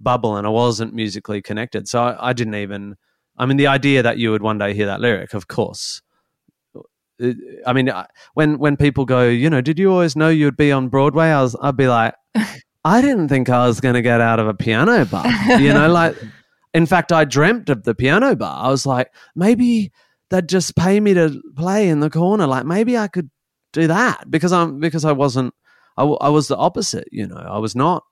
[0.00, 2.96] bubble and i wasn't musically connected so I, I didn't even
[3.38, 6.02] i mean the idea that you would one day hear that lyric of course
[7.66, 7.90] I mean,
[8.34, 11.28] when when people go, you know, did you always know you'd be on Broadway?
[11.28, 12.12] I was, I'd be like,
[12.84, 15.24] I didn't think I was going to get out of a piano bar.
[15.58, 16.14] You know, like,
[16.76, 18.66] in fact, I dreamt of the piano bar.
[18.66, 19.92] I was like, maybe
[20.28, 22.46] they'd just pay me to play in the corner.
[22.46, 23.30] Like, maybe I could
[23.72, 25.54] do that because I'm because I wasn't.
[25.96, 27.08] I, w- I was the opposite.
[27.10, 28.04] You know, I was not.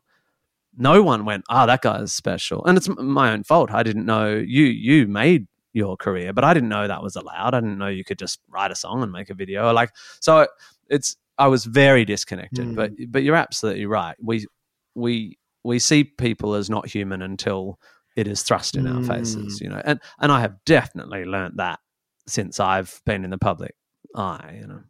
[0.79, 3.71] No one went, ah, that guy's special, and it's m- my own fault.
[3.71, 4.65] I didn't know you.
[4.65, 7.53] You made your career, but I didn't know that was allowed.
[7.53, 9.71] I didn't know you could just write a song and make a video.
[9.75, 10.47] Like, so
[10.89, 11.17] it's.
[11.37, 12.69] I was very disconnected.
[12.69, 12.75] Mm.
[12.77, 14.17] But but you're absolutely right.
[14.23, 14.47] We
[14.95, 17.79] we we see people as not human until
[18.17, 19.07] it is thrust in our Mm.
[19.07, 19.61] faces.
[19.61, 21.81] You know, and and I have definitely learnt that
[22.27, 23.75] since I've been in the public
[24.15, 24.59] eye.
[24.61, 24.81] You know.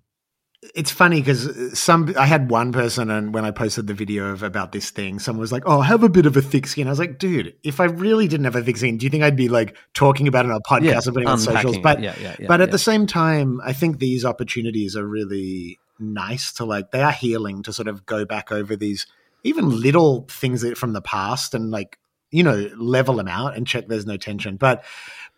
[0.75, 4.43] it's funny because some I had one person, and when I posted the video of
[4.43, 6.87] about this thing, someone was like, "Oh, I have a bit of a thick skin."
[6.87, 9.23] I was like, "Dude, if I really didn't have a thick skin, do you think
[9.23, 12.01] I'd be like talking about it on a podcast or putting it on socials?" But
[12.01, 16.51] yeah, yeah, yeah, but at the same time, I think these opportunities are really nice
[16.55, 16.93] to like.
[16.93, 19.07] They are healing to sort of go back over these
[19.43, 21.99] even little things that from the past and like
[22.35, 24.57] you know level them out and check there's no tension.
[24.57, 24.85] But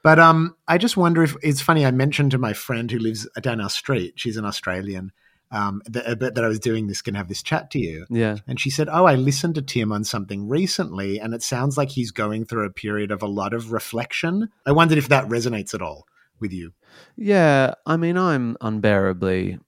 [0.02, 1.85] but um, I just wonder if it's funny.
[1.85, 4.14] I mentioned to my friend who lives down our street.
[4.16, 5.12] She's an Australian.
[5.52, 8.04] Um, that, that I was doing this, can have this chat to you.
[8.11, 8.38] yeah.
[8.48, 11.88] And she said, Oh, I listened to Tim on something recently, and it sounds like
[11.90, 14.48] he's going through a period of a lot of reflection.
[14.66, 16.09] I wondered if that resonates at all
[16.40, 16.72] with you.
[17.16, 19.61] Yeah, I mean, I'm unbearably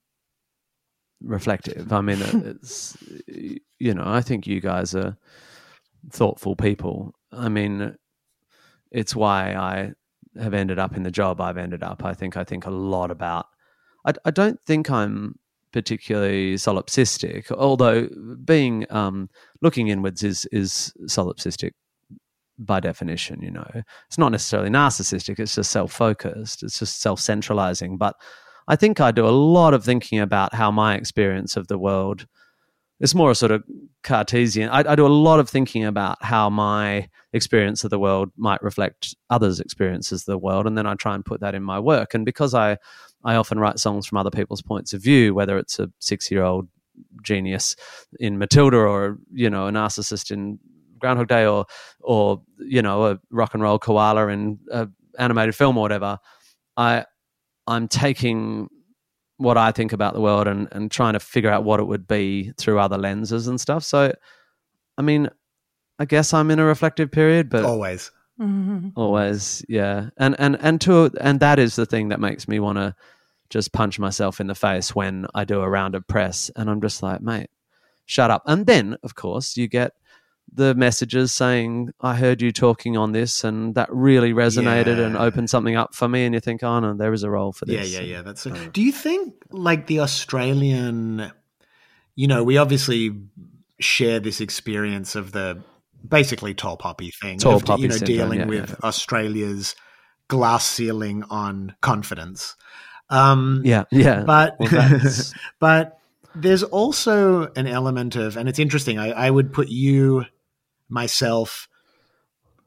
[1.22, 1.92] reflective.
[1.92, 2.96] I mean, it's
[3.78, 5.16] you know, I think you guys are
[6.10, 7.14] thoughtful people.
[7.32, 7.96] I mean,
[8.90, 9.92] it's why I
[10.40, 12.04] have ended up in the job I've ended up.
[12.04, 13.46] I think I think a lot about.
[14.06, 15.38] I, I don't think I'm
[15.72, 18.08] particularly solipsistic, although
[18.44, 19.28] being um,
[19.60, 21.72] looking inwards is is solipsistic
[22.58, 23.40] by definition.
[23.42, 23.70] You know,
[24.06, 25.38] it's not necessarily narcissistic.
[25.38, 26.62] It's just self focused.
[26.62, 27.98] It's just self centralizing.
[27.98, 28.16] But
[28.66, 32.26] I think I do a lot of thinking about how my experience of the world
[33.00, 33.62] it's more a sort of
[34.02, 34.68] Cartesian.
[34.70, 38.62] I, I, do a lot of thinking about how my experience of the world might
[38.62, 41.78] reflect others' experiences of the world, and then I try and put that in my
[41.78, 42.14] work.
[42.14, 42.78] And because I,
[43.24, 46.68] I often write songs from other people's points of view, whether it's a six-year-old
[47.22, 47.76] genius
[48.18, 50.58] in Matilda or you know a narcissist in
[50.98, 51.66] Groundhog Day or
[52.00, 56.18] or you know a rock and roll koala in an animated film or whatever.
[56.76, 57.04] I
[57.66, 58.68] I'm taking
[59.38, 62.06] what I think about the world and, and trying to figure out what it would
[62.06, 63.84] be through other lenses and stuff.
[63.84, 64.12] So,
[64.98, 65.30] I mean,
[65.98, 68.90] I guess I'm in a reflective period, but always, Mm-hmm.
[68.94, 70.10] always, yeah.
[70.16, 72.94] And and and to and that is the thing that makes me want to
[73.50, 76.80] just punch myself in the face when I do a round of press, and I'm
[76.80, 77.50] just like, mate,
[78.06, 78.42] shut up.
[78.46, 79.92] And then, of course, you get
[80.52, 85.50] the messages saying, I heard you talking on this and that really resonated and opened
[85.50, 86.24] something up for me.
[86.24, 87.92] And you think, oh no, there is a role for Yeah, this.
[87.92, 88.06] yeah, yeah.
[88.16, 88.22] Yeah.
[88.22, 88.52] That's it.
[88.54, 91.30] Uh, Do you think like the Australian,
[92.16, 93.12] you know, we obviously
[93.78, 95.62] share this experience of the
[96.06, 98.76] basically tall poppy thing, Tall of, poppy you know, syndrome, dealing yeah, with yeah.
[98.82, 99.76] Australia's
[100.28, 102.56] glass ceiling on confidence.
[103.10, 104.22] Um, Yeah, yeah.
[104.24, 105.00] but Well,
[105.60, 105.98] but
[106.34, 108.98] there's also an element of, and it's interesting.
[108.98, 110.24] I, I would put you,
[110.88, 111.68] myself,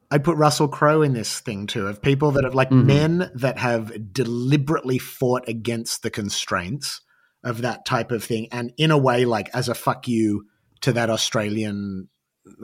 [0.09, 2.85] I'd put Russell Crowe in this thing too, of people that have like Mhm.
[2.85, 7.01] men that have deliberately fought against the constraints
[7.43, 10.45] of that type of thing, and in a way, like as a fuck you
[10.81, 12.09] to that Australian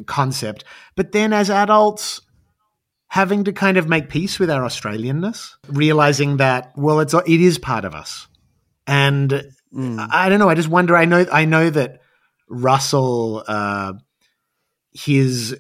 [0.06, 0.64] concept.
[0.96, 2.22] But then as adults,
[3.10, 7.58] having to kind of make peace with our Australianness, realizing that well, it's it is
[7.58, 8.28] part of us,
[8.86, 9.44] and
[9.76, 10.00] Mm.
[10.00, 10.50] I I don't know.
[10.50, 10.96] I just wonder.
[10.96, 11.26] I know.
[11.32, 12.00] I know that
[12.50, 13.94] Russell, uh,
[14.98, 15.56] his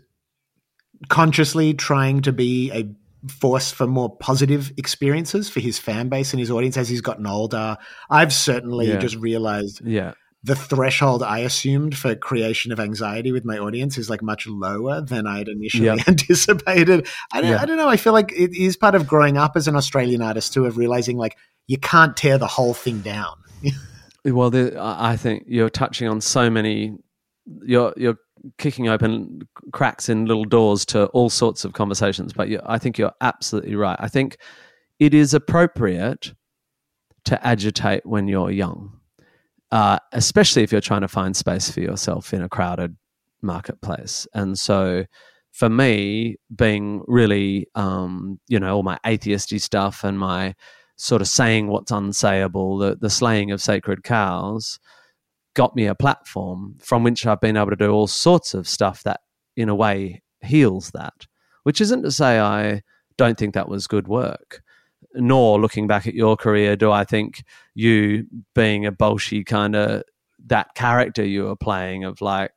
[1.09, 6.39] consciously trying to be a force for more positive experiences for his fan base and
[6.39, 7.77] his audience as he's gotten older.
[8.09, 8.97] I've certainly Yeah.
[8.97, 10.13] just realized yeah.
[10.43, 15.01] the threshold I assumed for creation of anxiety with my audience is like much lower
[15.01, 15.99] than I'd initially Yep.
[16.07, 17.07] anticipated.
[17.33, 17.61] I don't, Yeah.
[17.61, 17.89] I don't know.
[17.89, 20.77] I feel like it is part of growing up as an Australian artist too, of
[20.77, 23.33] realizing like you can't tear the whole thing down.
[24.25, 26.97] Well, the, I I think you're touching on so many.
[27.63, 28.17] You're you're
[28.57, 32.33] kicking open cracks in little doors to all sorts of conversations.
[32.33, 33.97] But you, I think you're absolutely right.
[33.99, 34.37] I think
[34.99, 36.33] it is appropriate
[37.25, 38.99] to agitate when you're young,
[39.71, 42.95] uh, especially if you're trying to find space for yourself in a crowded
[43.41, 44.27] marketplace.
[44.33, 45.05] And so,
[45.51, 50.53] for me, being really, um, you know, all my atheisty stuff and my
[50.97, 54.79] sort of saying what's unsayable, the, the slaying of sacred cows,
[55.57, 59.01] got me a platform from which I've been able to do all sorts of stuff
[59.03, 59.21] that,
[59.55, 61.25] in a way, heals that.
[61.63, 62.83] Which isn't to say I
[63.17, 64.61] don't think that was good work.
[65.15, 67.43] Nor looking back at your career, do I think
[67.73, 70.03] you being a Bolshe kind of
[70.45, 72.51] that character you were playing of like,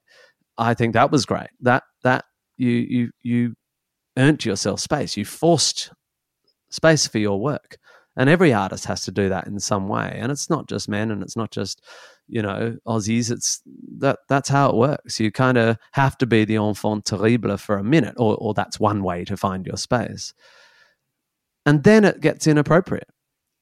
[0.59, 1.49] I think that was great.
[1.61, 2.27] That that
[2.59, 3.55] you you you
[4.19, 5.17] earned yourself space.
[5.17, 5.91] You forced
[6.69, 7.79] space for your work
[8.17, 11.11] and every artist has to do that in some way and it's not just men
[11.11, 11.83] and it's not just
[12.31, 13.61] you know aussies it's
[13.99, 15.21] that that's how it works.
[15.21, 18.81] You kind of have to be the enfant terrible for a minute or, or that's
[18.81, 20.33] one way to find your space.
[21.67, 23.09] And then it gets inappropriate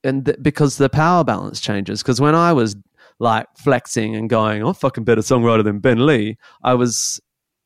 [0.04, 2.02] and th- because the power balance changes.
[2.02, 2.76] Because when i was
[3.20, 7.20] like flexing and going i'm fucking better songwriter than ben lee i was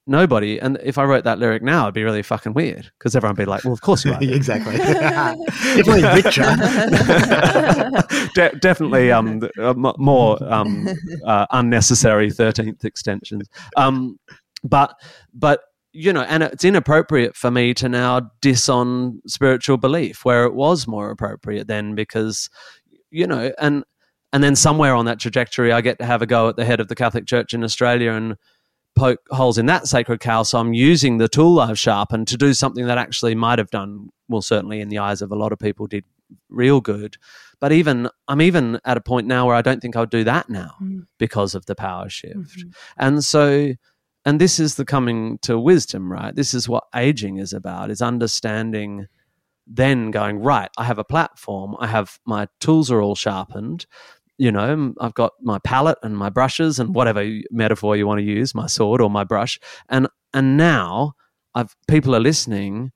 [0.06, 3.36] nobody and if i wrote that lyric now it'd be really fucking weird because everyone
[3.36, 4.76] would be like well of course you are exactly.
[5.74, 6.42] Definitely richer.
[8.34, 10.88] De- definitely um, th- uh, m- more um,
[11.24, 13.48] uh, unnecessary 13th extensions.
[13.76, 14.18] Um,
[14.64, 14.94] but,
[15.32, 15.60] but,
[15.92, 20.54] you know, and it's inappropriate for me to now diss on spiritual belief where it
[20.54, 22.48] was more appropriate then because,
[23.10, 23.84] you know, and,
[24.32, 26.80] and then somewhere on that trajectory, I get to have a go at the head
[26.80, 28.36] of the Catholic Church in Australia and
[28.94, 30.42] poke holes in that sacred cow.
[30.42, 34.10] So I'm using the tool I've sharpened to do something that actually might have done,
[34.28, 36.04] well, certainly in the eyes of a lot of people, did
[36.48, 37.16] real good.
[37.60, 40.48] But even I'm even at a point now where I don't think I'll do that
[40.48, 41.06] now Mm.
[41.18, 42.36] because of the power shift.
[42.58, 42.74] Mhm.
[42.96, 43.72] And so,
[44.24, 46.34] and this is the coming to wisdom, right?
[46.34, 49.06] This is what aging is about: is understanding.
[49.64, 51.76] Then going right, I have a platform.
[51.78, 53.86] I have my tools are all sharpened.
[54.38, 58.24] You know, I've got my palette and my brushes and whatever metaphor you want to
[58.24, 61.12] use, my sword or my brush, and and now
[61.54, 62.92] I've people are listening,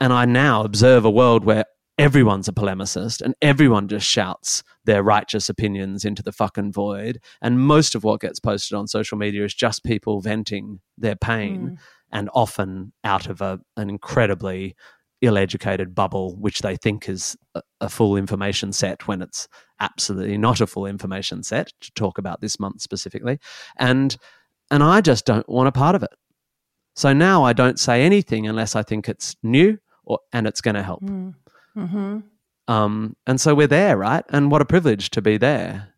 [0.00, 1.64] and I now observe a world where
[1.98, 7.20] everyone's a polemicist and everyone just shouts their righteous opinions into the fucking void.
[7.40, 11.60] And most of what gets posted on social media is just people venting their pain
[11.62, 11.78] mm.
[12.10, 14.74] and often out of a, an incredibly
[15.24, 19.48] ill educated bubble, which they think is a, a full information set when it's
[19.80, 23.38] absolutely not a full information set to talk about this month specifically.
[23.76, 24.16] And
[24.70, 26.14] and I just don't want a part of it.
[26.96, 30.76] So now I don't say anything unless I think it's new or and it's going
[30.76, 31.02] to help.
[31.02, 32.20] Mm-hmm.
[32.66, 34.24] Um, and so we're there, right?
[34.30, 35.88] And what a privilege to be there.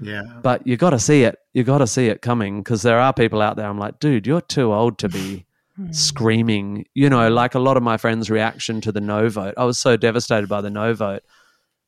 [0.00, 0.22] Yeah.
[0.42, 1.38] But you got to see it.
[1.52, 3.68] You got to see it coming because there are people out there.
[3.68, 5.46] I'm like, dude, you're too old to be
[5.90, 6.86] screaming.
[6.94, 9.54] You know, like a lot of my friends' reaction to the no vote.
[9.56, 11.22] I was so devastated by the no vote.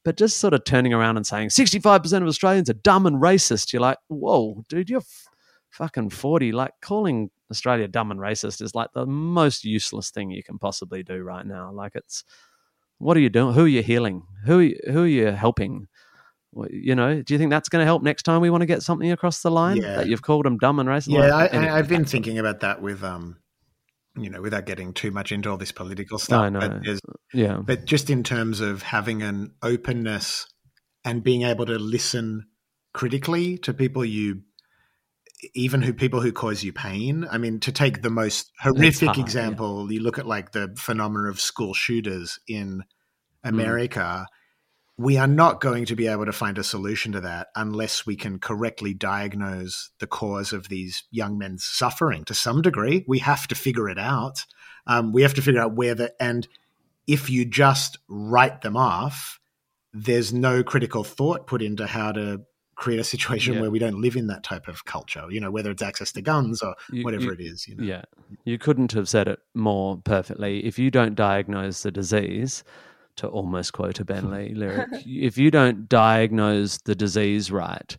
[0.04, 3.72] But just sort of turning around and saying 65% of Australians are dumb and racist.
[3.72, 5.26] You're like, whoa, dude, you're f-
[5.70, 6.50] fucking 40.
[6.50, 11.04] Like calling Australia dumb and racist is like the most useless thing you can possibly
[11.04, 11.70] do right now.
[11.72, 12.24] Like it's,
[12.98, 13.54] what are you doing?
[13.54, 14.22] Who are you healing?
[14.44, 15.86] Who are you, who are you helping?
[16.68, 18.82] You know, do you think that's going to help next time we want to get
[18.82, 19.96] something across the line Yeah.
[19.98, 21.12] that you've called them dumb and racist?
[21.12, 21.72] Yeah, Like, I, anyway.
[21.72, 23.36] I, I've been thinking about that with, um,
[24.16, 26.42] you know, without getting too much into all this political stuff.
[26.42, 26.60] I know.
[26.60, 27.00] But,
[27.32, 30.46] yeah, but just in terms of having an openness
[31.04, 32.46] and being able to listen
[32.92, 34.42] critically to people you,
[35.54, 37.26] even who people who cause you pain.
[37.30, 39.24] I mean, to take the most horrific hard, yeah.
[39.24, 42.82] example, you look at like the phenomena of school shooters in
[44.22, 44.26] Mm.
[45.02, 48.14] We are not going to be able to find a solution to that unless we
[48.16, 53.04] can correctly diagnose the cause of these young men's suffering to some degree.
[53.08, 54.44] We have to figure it out.
[54.86, 56.46] Um, we have to figure out where the and
[57.06, 59.40] if you just write them off,
[59.92, 62.42] there's no critical thought put into how to
[62.76, 63.60] create a situation Yeah.
[63.60, 65.24] where we don't live in that type of culture.
[65.30, 67.66] You know, whether it's access to guns or You- whatever you- it is.
[67.68, 67.84] You know?
[67.84, 68.02] yeah.
[68.44, 70.64] You couldn't have said it more perfectly.
[70.64, 72.64] If you don't diagnose the disease,
[73.16, 77.96] to almost quote a Ben Lee lyric, if you don't diagnose the disease right,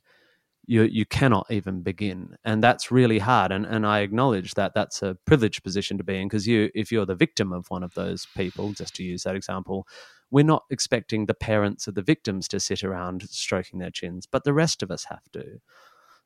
[0.66, 3.51] you you cannot even begin, and that's really hard.
[3.51, 6.91] And and I acknowledge that that's a privileged position to be in because you, if
[6.91, 9.88] you're the victim of one of those people, just to use that example,
[10.32, 14.43] we're not expecting the parents of the victims to sit around stroking their chins, but
[14.43, 15.59] the rest of us have to.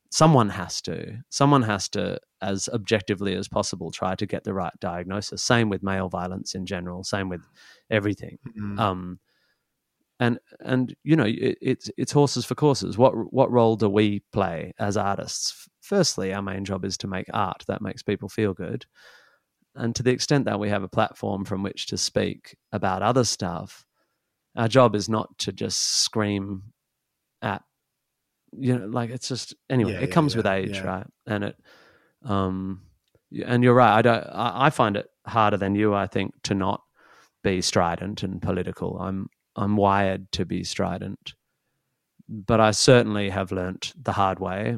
[0.10, 1.18] Someone has to.
[1.30, 5.43] Someone has to, as objectively as possible, try to get the right diagnosis.
[5.43, 7.03] Same with male violence in general.
[7.03, 7.41] Same with
[7.89, 8.38] everything.
[8.58, 8.80] Mm.
[8.80, 9.20] Um,
[10.20, 12.97] and and you know it, it's it's horses for courses.
[12.97, 15.68] What what role do we play as artists?
[15.82, 18.86] Firstly, our main job is to make art that makes people feel good,
[19.76, 23.24] and to the extent that we have a platform from which to speak about other
[23.24, 23.86] stuff,
[24.55, 26.64] our job is not to just scream
[27.41, 27.62] at
[28.58, 29.93] you know like it's just anyway.
[29.93, 30.86] Yeah, it yeah, comes with age, yeah.
[30.86, 31.08] right?
[31.26, 31.55] And it
[32.24, 32.82] um
[33.45, 33.97] and you're right.
[33.97, 34.24] I don't.
[34.24, 35.93] I, I find it harder than you.
[35.93, 36.82] I think to not
[37.43, 38.97] be strident and political.
[38.99, 41.34] I'm I'm wired to be strident,
[42.30, 44.78] but I certainly have learnt the hard way,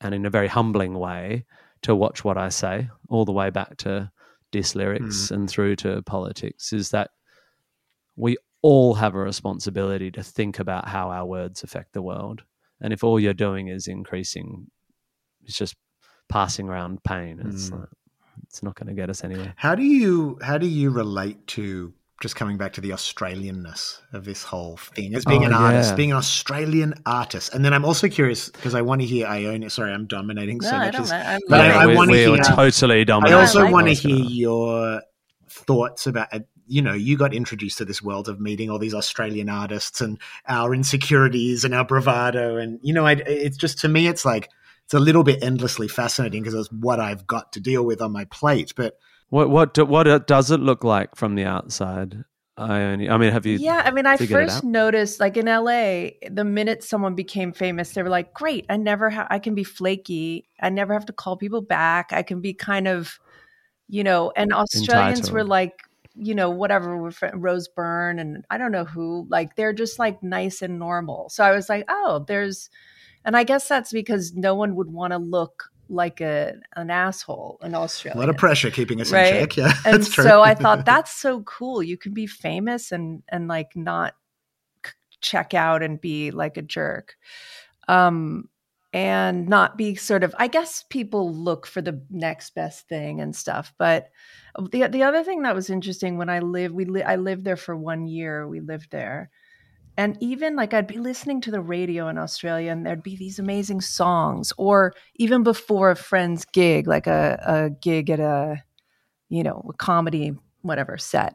[0.00, 1.44] and in a very humbling way,
[1.82, 4.10] to watch what I say all the way back to
[4.50, 6.72] diss lyrics and through to politics.
[6.72, 7.10] Is that
[8.16, 12.42] we all have a responsibility to think about how our words affect the world,
[12.80, 14.66] and if all you're doing is increasing,
[15.44, 15.74] it's just
[16.28, 17.40] passing around pain.
[17.44, 17.80] It's Mm.
[17.80, 17.88] like,
[18.44, 19.54] it's not going to get us anywhere.
[19.56, 24.24] How do you how do you relate to just coming back to the Australianness of
[24.24, 25.96] this whole thing as being Oh, an artist, yeah.
[25.96, 27.54] being an Australian artist?
[27.54, 29.68] And then I'm also curious because I want to hear Ione.
[29.70, 30.92] Sorry, I'm dominating so No, I much.
[30.94, 31.28] don't As- mind.
[31.28, 31.96] I'm But I- I we, it.
[31.96, 33.38] wanna hear- were totally I dominating.
[33.40, 35.02] also like want to hear your
[35.48, 38.94] thoughts about uh, you know you got introduced to this world of meeting all these
[38.94, 43.88] Australian artists and our insecurities and our bravado and you know I, it's just to
[43.88, 44.50] me it's like
[44.84, 48.12] it's a little bit endlessly fascinating because it's what I've got to deal with on
[48.12, 48.98] my plate but
[49.30, 52.24] What what do- what does it look like from the outside?
[52.56, 53.08] I only.
[53.08, 53.56] I mean, have you?
[53.56, 58.02] Yeah, I mean, I first noticed, like in LA, the minute someone became famous, they
[58.02, 60.48] were like, "Great, I never, ha- I can be flaky.
[60.60, 62.12] I never have to call people back.
[62.12, 63.20] I can be kind of,
[63.86, 65.84] you know." And Australians were like,
[66.20, 70.62] you know, whatever, Rose Byrne and I don't know who, like they're just like nice
[70.62, 71.28] and normal.
[71.30, 72.70] So I was like, oh, there's,
[73.24, 77.58] and I guess that's because no one would want to look like a an asshole
[77.62, 78.18] in Australia.
[78.18, 79.32] a lot of pressure keeping us Right.
[79.36, 81.82] in check yeah and that's true so I thought that's so cool.
[81.82, 84.14] You can be famous and and like not
[85.20, 87.16] check out and be like a jerk,
[87.88, 88.48] um,
[88.92, 90.34] and not be sort of.
[90.38, 93.72] I guess people look for the next best thing and stuff.
[93.78, 94.08] But
[94.56, 97.44] uh, the the other thing that was interesting when I lived, we li- I lived
[97.44, 98.48] there for one year.
[98.48, 99.30] We lived there.
[99.96, 103.40] And even like I'd be listening to the radio in Australia and there'd be these
[103.40, 108.62] amazing songs, or even before a friend's gig, like a, a gig at a,
[109.28, 111.34] you know, a comedy, whatever set.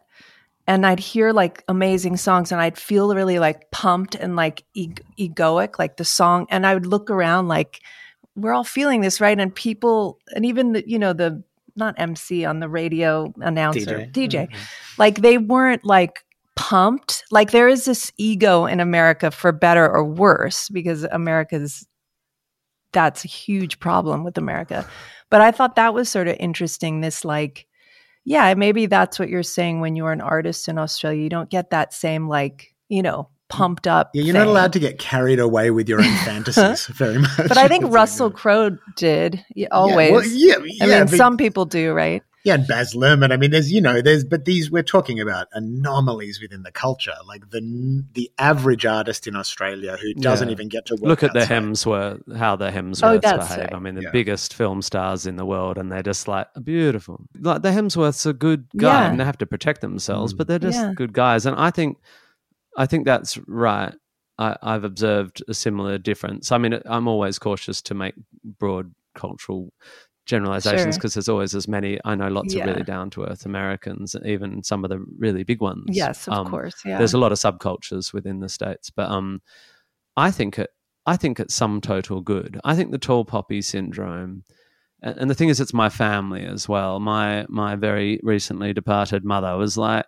[0.66, 4.94] And I'd hear like amazing songs and I'd feel really like pumped and like e-
[5.20, 6.48] egoic, like the song.
[6.50, 7.82] And I would look around like,
[8.36, 9.38] we're all feeling this, right?
[9.38, 11.44] And people, and even the, you know, the,
[11.76, 14.64] not MC on the radio announcer, DJ, mm-hmm.
[14.98, 16.24] like they weren't like
[16.56, 17.24] pumped.
[17.32, 21.86] Like there is this ego in America for better or worse because America's,
[22.92, 24.88] that's a huge problem with America
[25.32, 27.02] But I thought that was sort of interesting.
[27.02, 27.66] This like,
[28.26, 31.22] yeah, maybe that's what you're saying when you're an artist in Australia.
[31.22, 34.12] You don't get that same like, you know, pumped up.
[34.14, 34.42] Yeah, you're thing.
[34.42, 37.38] not allowed to get carried away with your own fantasies very much.
[37.38, 40.12] But I think Russell uh, Crowe did yeah, yeah, always.
[40.12, 42.24] well, yeah, I mean, some people do, right?
[42.46, 43.32] Yeah, and Baz Luhrmann.
[43.32, 47.14] I mean, there's you know, there's but these we're talking about anomalies within the culture.
[47.26, 50.54] Like the the average artist in Australia who doesn't Yeah.
[50.54, 51.64] even get to work Look at the outside.
[51.64, 53.58] Hemsworth, how the Hemsworths Oh, behave.
[53.60, 53.74] right.
[53.74, 54.12] I mean, the Yeah.
[54.12, 57.26] biggest film stars in the world, and they're just like beautiful.
[57.40, 59.10] Like the Hemsworths are good guys, Yeah.
[59.12, 60.38] and they have to protect themselves, Mm.
[60.38, 60.94] but they're just Yeah.
[60.94, 61.46] good guys.
[61.46, 61.98] And I think,
[62.78, 63.94] I think that's right.
[64.38, 66.52] I, I've observed a similar difference.
[66.52, 69.72] I mean, I'm always cautious to make broad cultural
[70.26, 71.00] generalizations Sure.
[71.00, 72.00] because there's always as many.
[72.06, 72.64] I know lots Yeah.
[72.64, 75.84] of really down to earth Americans, even some of the really big ones.
[75.90, 76.76] Yes, of Um, course.
[76.86, 76.98] Yeah.
[76.98, 79.42] there's a lot of subcultures within the states but um
[80.16, 80.70] i think it
[81.06, 84.44] i think it's sum total good i think the tall poppy syndrome
[85.02, 89.26] and, and the thing is it's my family as well my my very recently departed
[89.26, 90.06] mother was like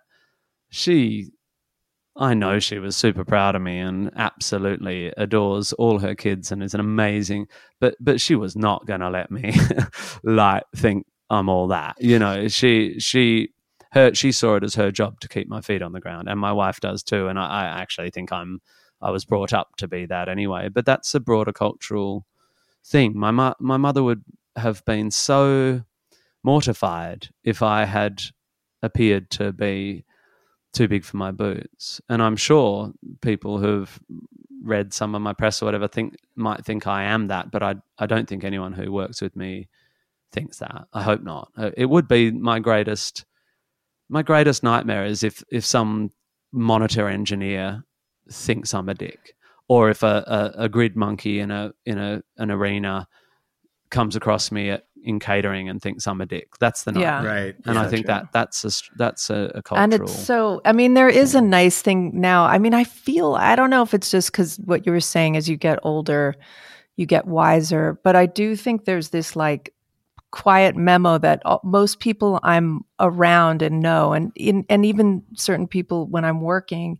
[0.70, 1.30] she
[2.18, 6.62] I know she was super proud of me and absolutely adores all her kids and
[6.62, 7.46] is an amazing
[7.80, 9.54] but but she was not going to let me
[10.22, 11.96] like think I'm all that.
[11.98, 13.50] You know, she she
[13.92, 16.40] her she saw it as her job to keep my feet on the ground and
[16.40, 18.60] my wife does too and I, I actually think I'm
[19.02, 22.24] I was brought up to be that anyway, but that's a broader cultural
[22.84, 23.18] thing.
[23.18, 24.24] My mo- my mother would
[24.56, 25.82] have been so
[26.42, 28.22] mortified if I had
[28.82, 30.05] appeared to be
[30.76, 32.00] too big for my boots.
[32.08, 33.98] And I'm sure people who've
[34.62, 37.76] read some of my press or whatever think might think I am that, but I
[37.98, 39.68] I don't think anyone who works with me
[40.32, 40.86] thinks that.
[40.92, 41.50] I hope not.
[41.56, 43.24] Uh, It would be my greatest
[44.08, 46.10] my greatest nightmare is if if some
[46.52, 47.84] monitor engineer
[48.30, 49.34] thinks I'm a dick,
[49.68, 53.08] or if a, a, a grid monkey in a in a an arena
[53.90, 56.56] comes across me at, in catering and thinks I'm a dick.
[56.58, 57.24] That's the Yeah.
[57.24, 57.54] Right.
[57.64, 58.14] And yeah, I think true.
[58.14, 59.78] that that's a s- that's a, a cultural.
[59.84, 63.34] and it's so i mean there is a nice thing now i mean i feel
[63.36, 66.34] i don't know if it's just because what you were saying as you get older
[66.96, 69.72] you get wiser but i do think there's this like
[70.32, 76.06] quiet memo that most people i'm around and know and in, and even certain people
[76.08, 76.98] when i'm working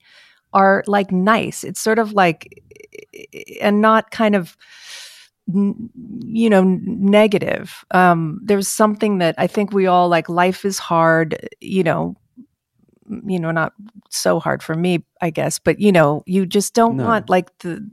[0.53, 2.63] are like nice it's sort of like
[2.95, 4.57] eh, eh, eh, and not kind of n-
[5.49, 11.49] you know negative um there's something that i think we all like life is hard
[11.61, 12.17] you know
[13.27, 13.73] you know not
[14.11, 17.05] so hard for me i guess but you know you just don't No.
[17.05, 17.87] want like the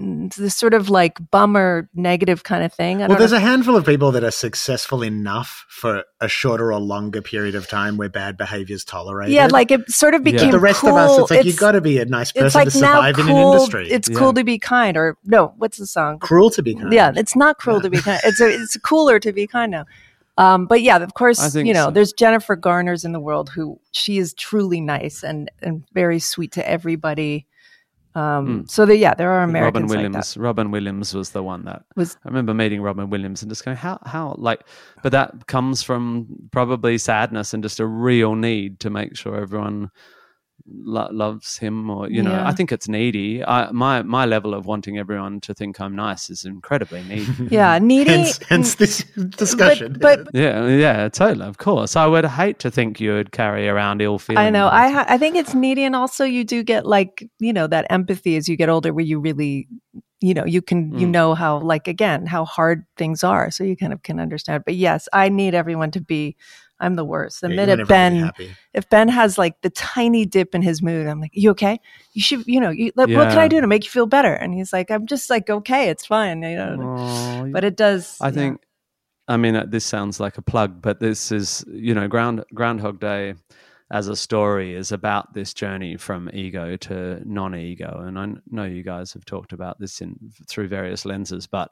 [0.00, 3.38] the sort of like bummer negative kind of thing I Well, don't there's know.
[3.38, 7.66] a handful of people that are successful enough for a shorter or longer period of
[7.66, 9.34] time where bad behavior is tolerated.
[9.34, 10.32] yeah like it sort of Yeah.
[10.32, 10.90] became the rest cool.
[10.90, 12.94] of us, it's like you've got to be a nice person it's like to now
[12.96, 13.90] survive in an industry.
[13.90, 14.18] it's Yeah.
[14.18, 16.92] cool to be kind or no what's the song cruel to be kind.
[16.92, 18.20] Yeah, it's not cruel to be kind.
[18.24, 19.84] It's a, it's cooler to be kind now.
[20.36, 21.90] Um, but yeah, of course, you know, so.
[21.90, 26.52] there's Jennifer Garner's in the world who she is truly nice and and very sweet
[26.52, 27.46] to everybody.
[28.14, 30.34] Um, So the, yeah, there are Robin Americans like Williams.
[30.34, 30.40] that.
[30.40, 33.76] Robin Williams was the one that Was I remember meeting Robin Williams and just going,
[33.76, 34.62] how, how, like,
[35.02, 39.90] but that comes from probably sadness and just a real need to make sure everyone
[40.66, 42.48] lo- loves him, or you know, Yeah.
[42.48, 43.44] I think it's needy.
[43.44, 47.48] I, my my level of wanting everyone to think I'm nice is incredibly needy.
[47.50, 48.10] yeah, needy.
[48.10, 49.04] Hence, hence this
[49.36, 49.96] discussion.
[50.00, 51.46] But, but yeah, yeah, totally.
[51.46, 54.46] Of course, I would hate to think you would carry around ill feelings.
[54.46, 54.68] I know.
[54.68, 57.86] I ha- I think it's needy, and also you do get like you know that
[57.90, 59.68] empathy as you get older, where you really,
[60.20, 61.10] you know, you can you Mm.
[61.12, 64.64] know how like again how hard things are, so you kind of can understand.
[64.64, 66.36] But yes, I need everyone to be.
[66.80, 67.40] I'm the worst.
[67.40, 70.62] The Yeah, minute everyone to be Ben, if Ben has like the tiny dip in
[70.62, 71.80] his mood, I'm like, "You okay?
[72.12, 74.32] You should, you know, you, like, what can I do to make you feel better?"
[74.32, 78.16] And he's like, "I'm just like okay, it's fine." You know, Aw, but it does.
[78.20, 78.32] I yeah.
[78.32, 78.60] think,
[79.26, 83.00] I mean, uh, this sounds like a plug, but this is, you know, Ground Groundhog
[83.00, 83.34] Day
[83.90, 88.82] as a story is about this journey from ego to non-ego, and I know you
[88.82, 90.16] guys have talked about this in
[90.48, 91.70] through various lenses, but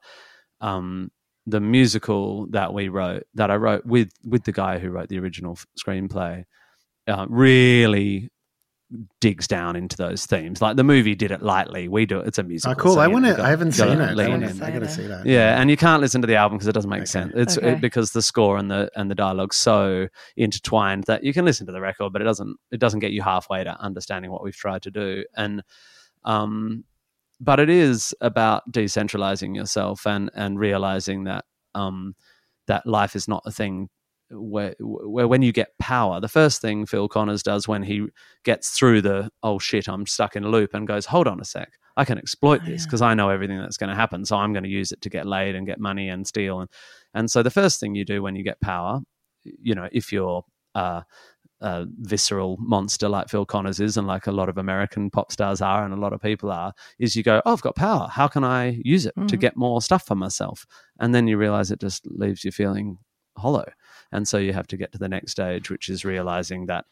[0.60, 1.10] um,
[1.46, 5.18] the musical that we wrote, that I wrote with with the guy who wrote the
[5.18, 6.44] original f- screenplay,
[7.06, 8.30] uh, really
[9.20, 10.62] digs down into those themes.
[10.62, 12.28] Like the movie did it lightly, we do it.
[12.28, 12.72] It's a musical.
[12.72, 12.94] Oh, cool.
[12.94, 13.42] so I want to.
[13.42, 14.18] I haven't seen it.
[14.18, 14.46] I, wanna.
[14.62, 15.26] I gotta See see that.
[15.26, 17.06] Yeah, and you can't listen to the album because it doesn't make Okay.
[17.06, 17.32] sense.
[17.34, 17.72] It's Okay.
[17.72, 21.66] it, because the score and the and the dialogue so intertwined that you can listen
[21.66, 24.54] to the record, but it doesn't it doesn't get you halfway to understanding what we've
[24.56, 25.24] tried to do.
[25.36, 25.62] And
[26.24, 26.84] um,
[27.40, 32.14] but it is about decentralizing yourself and and realizing that um
[32.66, 33.88] that life is not a thing
[34.30, 38.06] where, where when you get power, the first thing Phil Connors does when he
[38.44, 41.44] gets through the oh shit, I'm stuck in a loop and goes, hold on a
[41.44, 42.86] sec, I can exploit Oh, this yeah.
[42.86, 45.08] because I know everything that's going to happen, so I'm going to use it to
[45.10, 46.68] get laid and get money and steal and
[47.14, 49.00] and so the first thing you do when you get power,
[49.44, 50.42] you know, if you're
[50.74, 51.02] uh,
[51.60, 55.60] a visceral monster like Phil Connors is, and like a lot of American pop stars
[55.62, 58.08] are, and a lot of people are, is you go, oh, I've got power.
[58.10, 59.40] How can I use it to Mhm.
[59.40, 60.66] get more stuff for myself?
[61.00, 62.98] And then you realize it just leaves you feeling
[63.38, 63.64] hollow.
[64.12, 66.84] And so you have to get to the next stage, which is realizing that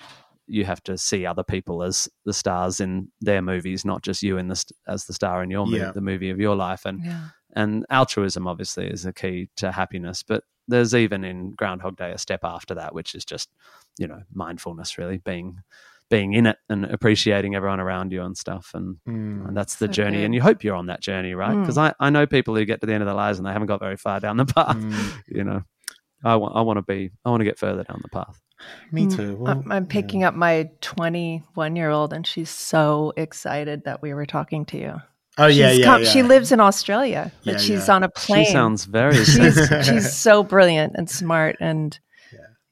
[0.47, 4.37] you have to see other people as the stars in their movies, not just you
[4.37, 6.85] in the st- as the star in your movie, the movie of your life.
[6.85, 7.29] And Yeah.
[7.57, 12.19] and altruism obviously is a key to happiness but there's even in groundhog day a
[12.19, 13.51] step after that which is just
[13.99, 15.61] you know mindfulness really being
[16.11, 19.49] being in it and appreciating everyone around you and stuff and, Mm.
[19.49, 20.25] and that's the So journey good.
[20.27, 22.81] and you hope you're on that journey right because I, I know people who get
[22.81, 24.77] to the end of their lives and they haven't got very far down the path
[24.77, 25.13] Mm.
[25.27, 25.63] you know
[26.25, 28.41] i want i want to be i want to get further down the path
[28.93, 29.37] Me Mm, too.
[29.37, 34.15] Well, I'm, I'm picking up my 21 year old, and she's so excited that we
[34.15, 35.03] were talking to you.
[35.37, 36.09] Oh yeah, She's yeah, come- yeah.
[36.11, 37.95] She lives in Australia, but Yeah, she's yeah.
[37.95, 38.45] on a plane.
[38.45, 41.99] she sounds very she's she's so brilliant and smart, and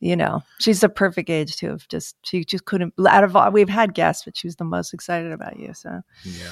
[0.00, 3.50] you know she's the perfect age to have just she just couldn't out of all
[3.50, 5.72] we've had guests, but she was the most excited about you.
[5.74, 6.48] So yeah.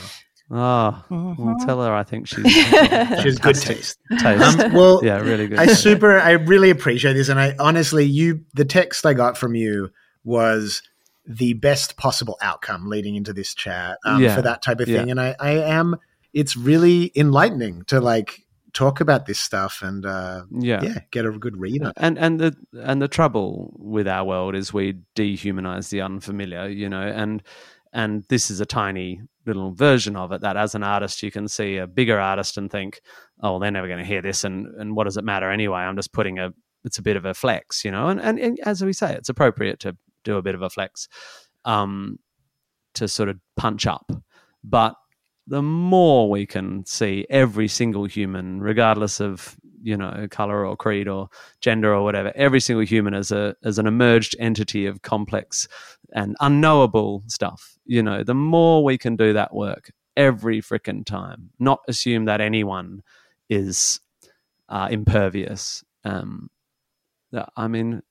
[0.50, 1.38] oh mhm.
[1.38, 3.98] well tell her i think she's She has good taste.
[4.18, 4.60] taste.
[4.60, 8.44] Um, well, yeah really good I super, I really appreciate this, and I honestly, you,
[8.54, 9.90] the text I got from you
[10.24, 10.82] was
[11.26, 14.34] the best possible outcome leading into this chat um, Yeah.
[14.34, 14.98] for that type of Yeah.
[14.98, 15.96] thing, and I, I am.
[16.32, 21.32] It's really enlightening to like talk about this stuff and uh, yeah yeah, get a
[21.32, 21.88] good read on.
[21.90, 21.94] it.
[21.96, 26.88] and and the and the trouble with our world is we dehumanize the unfamiliar you
[26.88, 27.42] know and
[27.92, 31.48] and this is a tiny little version of it that as an artist you can
[31.48, 33.00] see a bigger artist and think
[33.42, 35.96] oh they're never going to hear this and and what does it matter anyway i'm
[35.96, 36.50] just putting a
[36.84, 39.28] it's a bit of a flex you know and and, and as we say it's
[39.28, 41.08] appropriate to do a bit of a flex
[41.64, 42.18] um
[42.94, 44.10] to sort of punch up.
[44.64, 44.94] But
[45.46, 51.08] the more we can see every single human regardless of you know color or creed
[51.08, 51.28] or
[51.60, 55.66] gender or whatever every single human as a as an emerged entity of complex
[56.12, 61.50] and unknowable stuff you know the more we can do that work every frickin' time
[61.58, 63.02] not assume that anyone
[63.48, 64.00] is
[64.68, 65.82] uh, impervious.
[66.04, 66.50] Um
[67.56, 68.02] i mean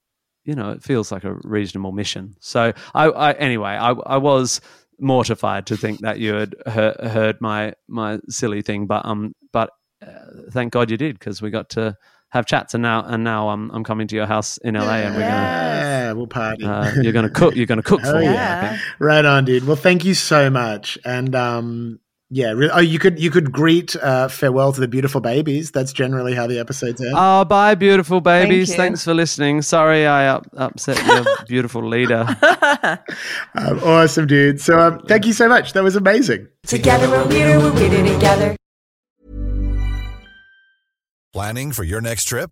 [0.49, 2.61] you know it feels like a reasonable mission so
[2.95, 4.59] i, I anyway I, I was
[4.99, 9.69] mortified to think that you had he- heard my my silly thing but um but
[10.05, 10.09] uh,
[10.51, 11.95] thank god you did because we got to
[12.29, 15.15] have chats and now and now I'm I'm coming to your house in LA and
[15.15, 16.63] we're gonna yeah, we'll party.
[16.65, 18.69] uh, you're gonna cook you're gonna cook Oh, for yeah.
[18.71, 18.81] think.
[18.99, 19.65] Right on, dude.
[19.65, 20.97] Well, thank you so much.
[21.03, 21.99] And um,
[22.31, 25.71] yeah, really, oh, you could you could greet uh, farewell to the beautiful babies.
[25.71, 27.13] That's generally how the episodes end.
[27.15, 28.69] Oh, bye, beautiful babies.
[28.69, 28.75] you.
[28.75, 29.63] Thanks for listening.
[29.63, 32.25] Sorry I up, upset your beautiful leader.
[33.55, 34.61] Um, awesome, dude.
[34.61, 35.73] So um, thank you so much.
[35.73, 36.47] That was amazing.
[36.65, 38.55] Together we're weirder, we're weirder together.
[41.33, 42.51] Planning for your next trip?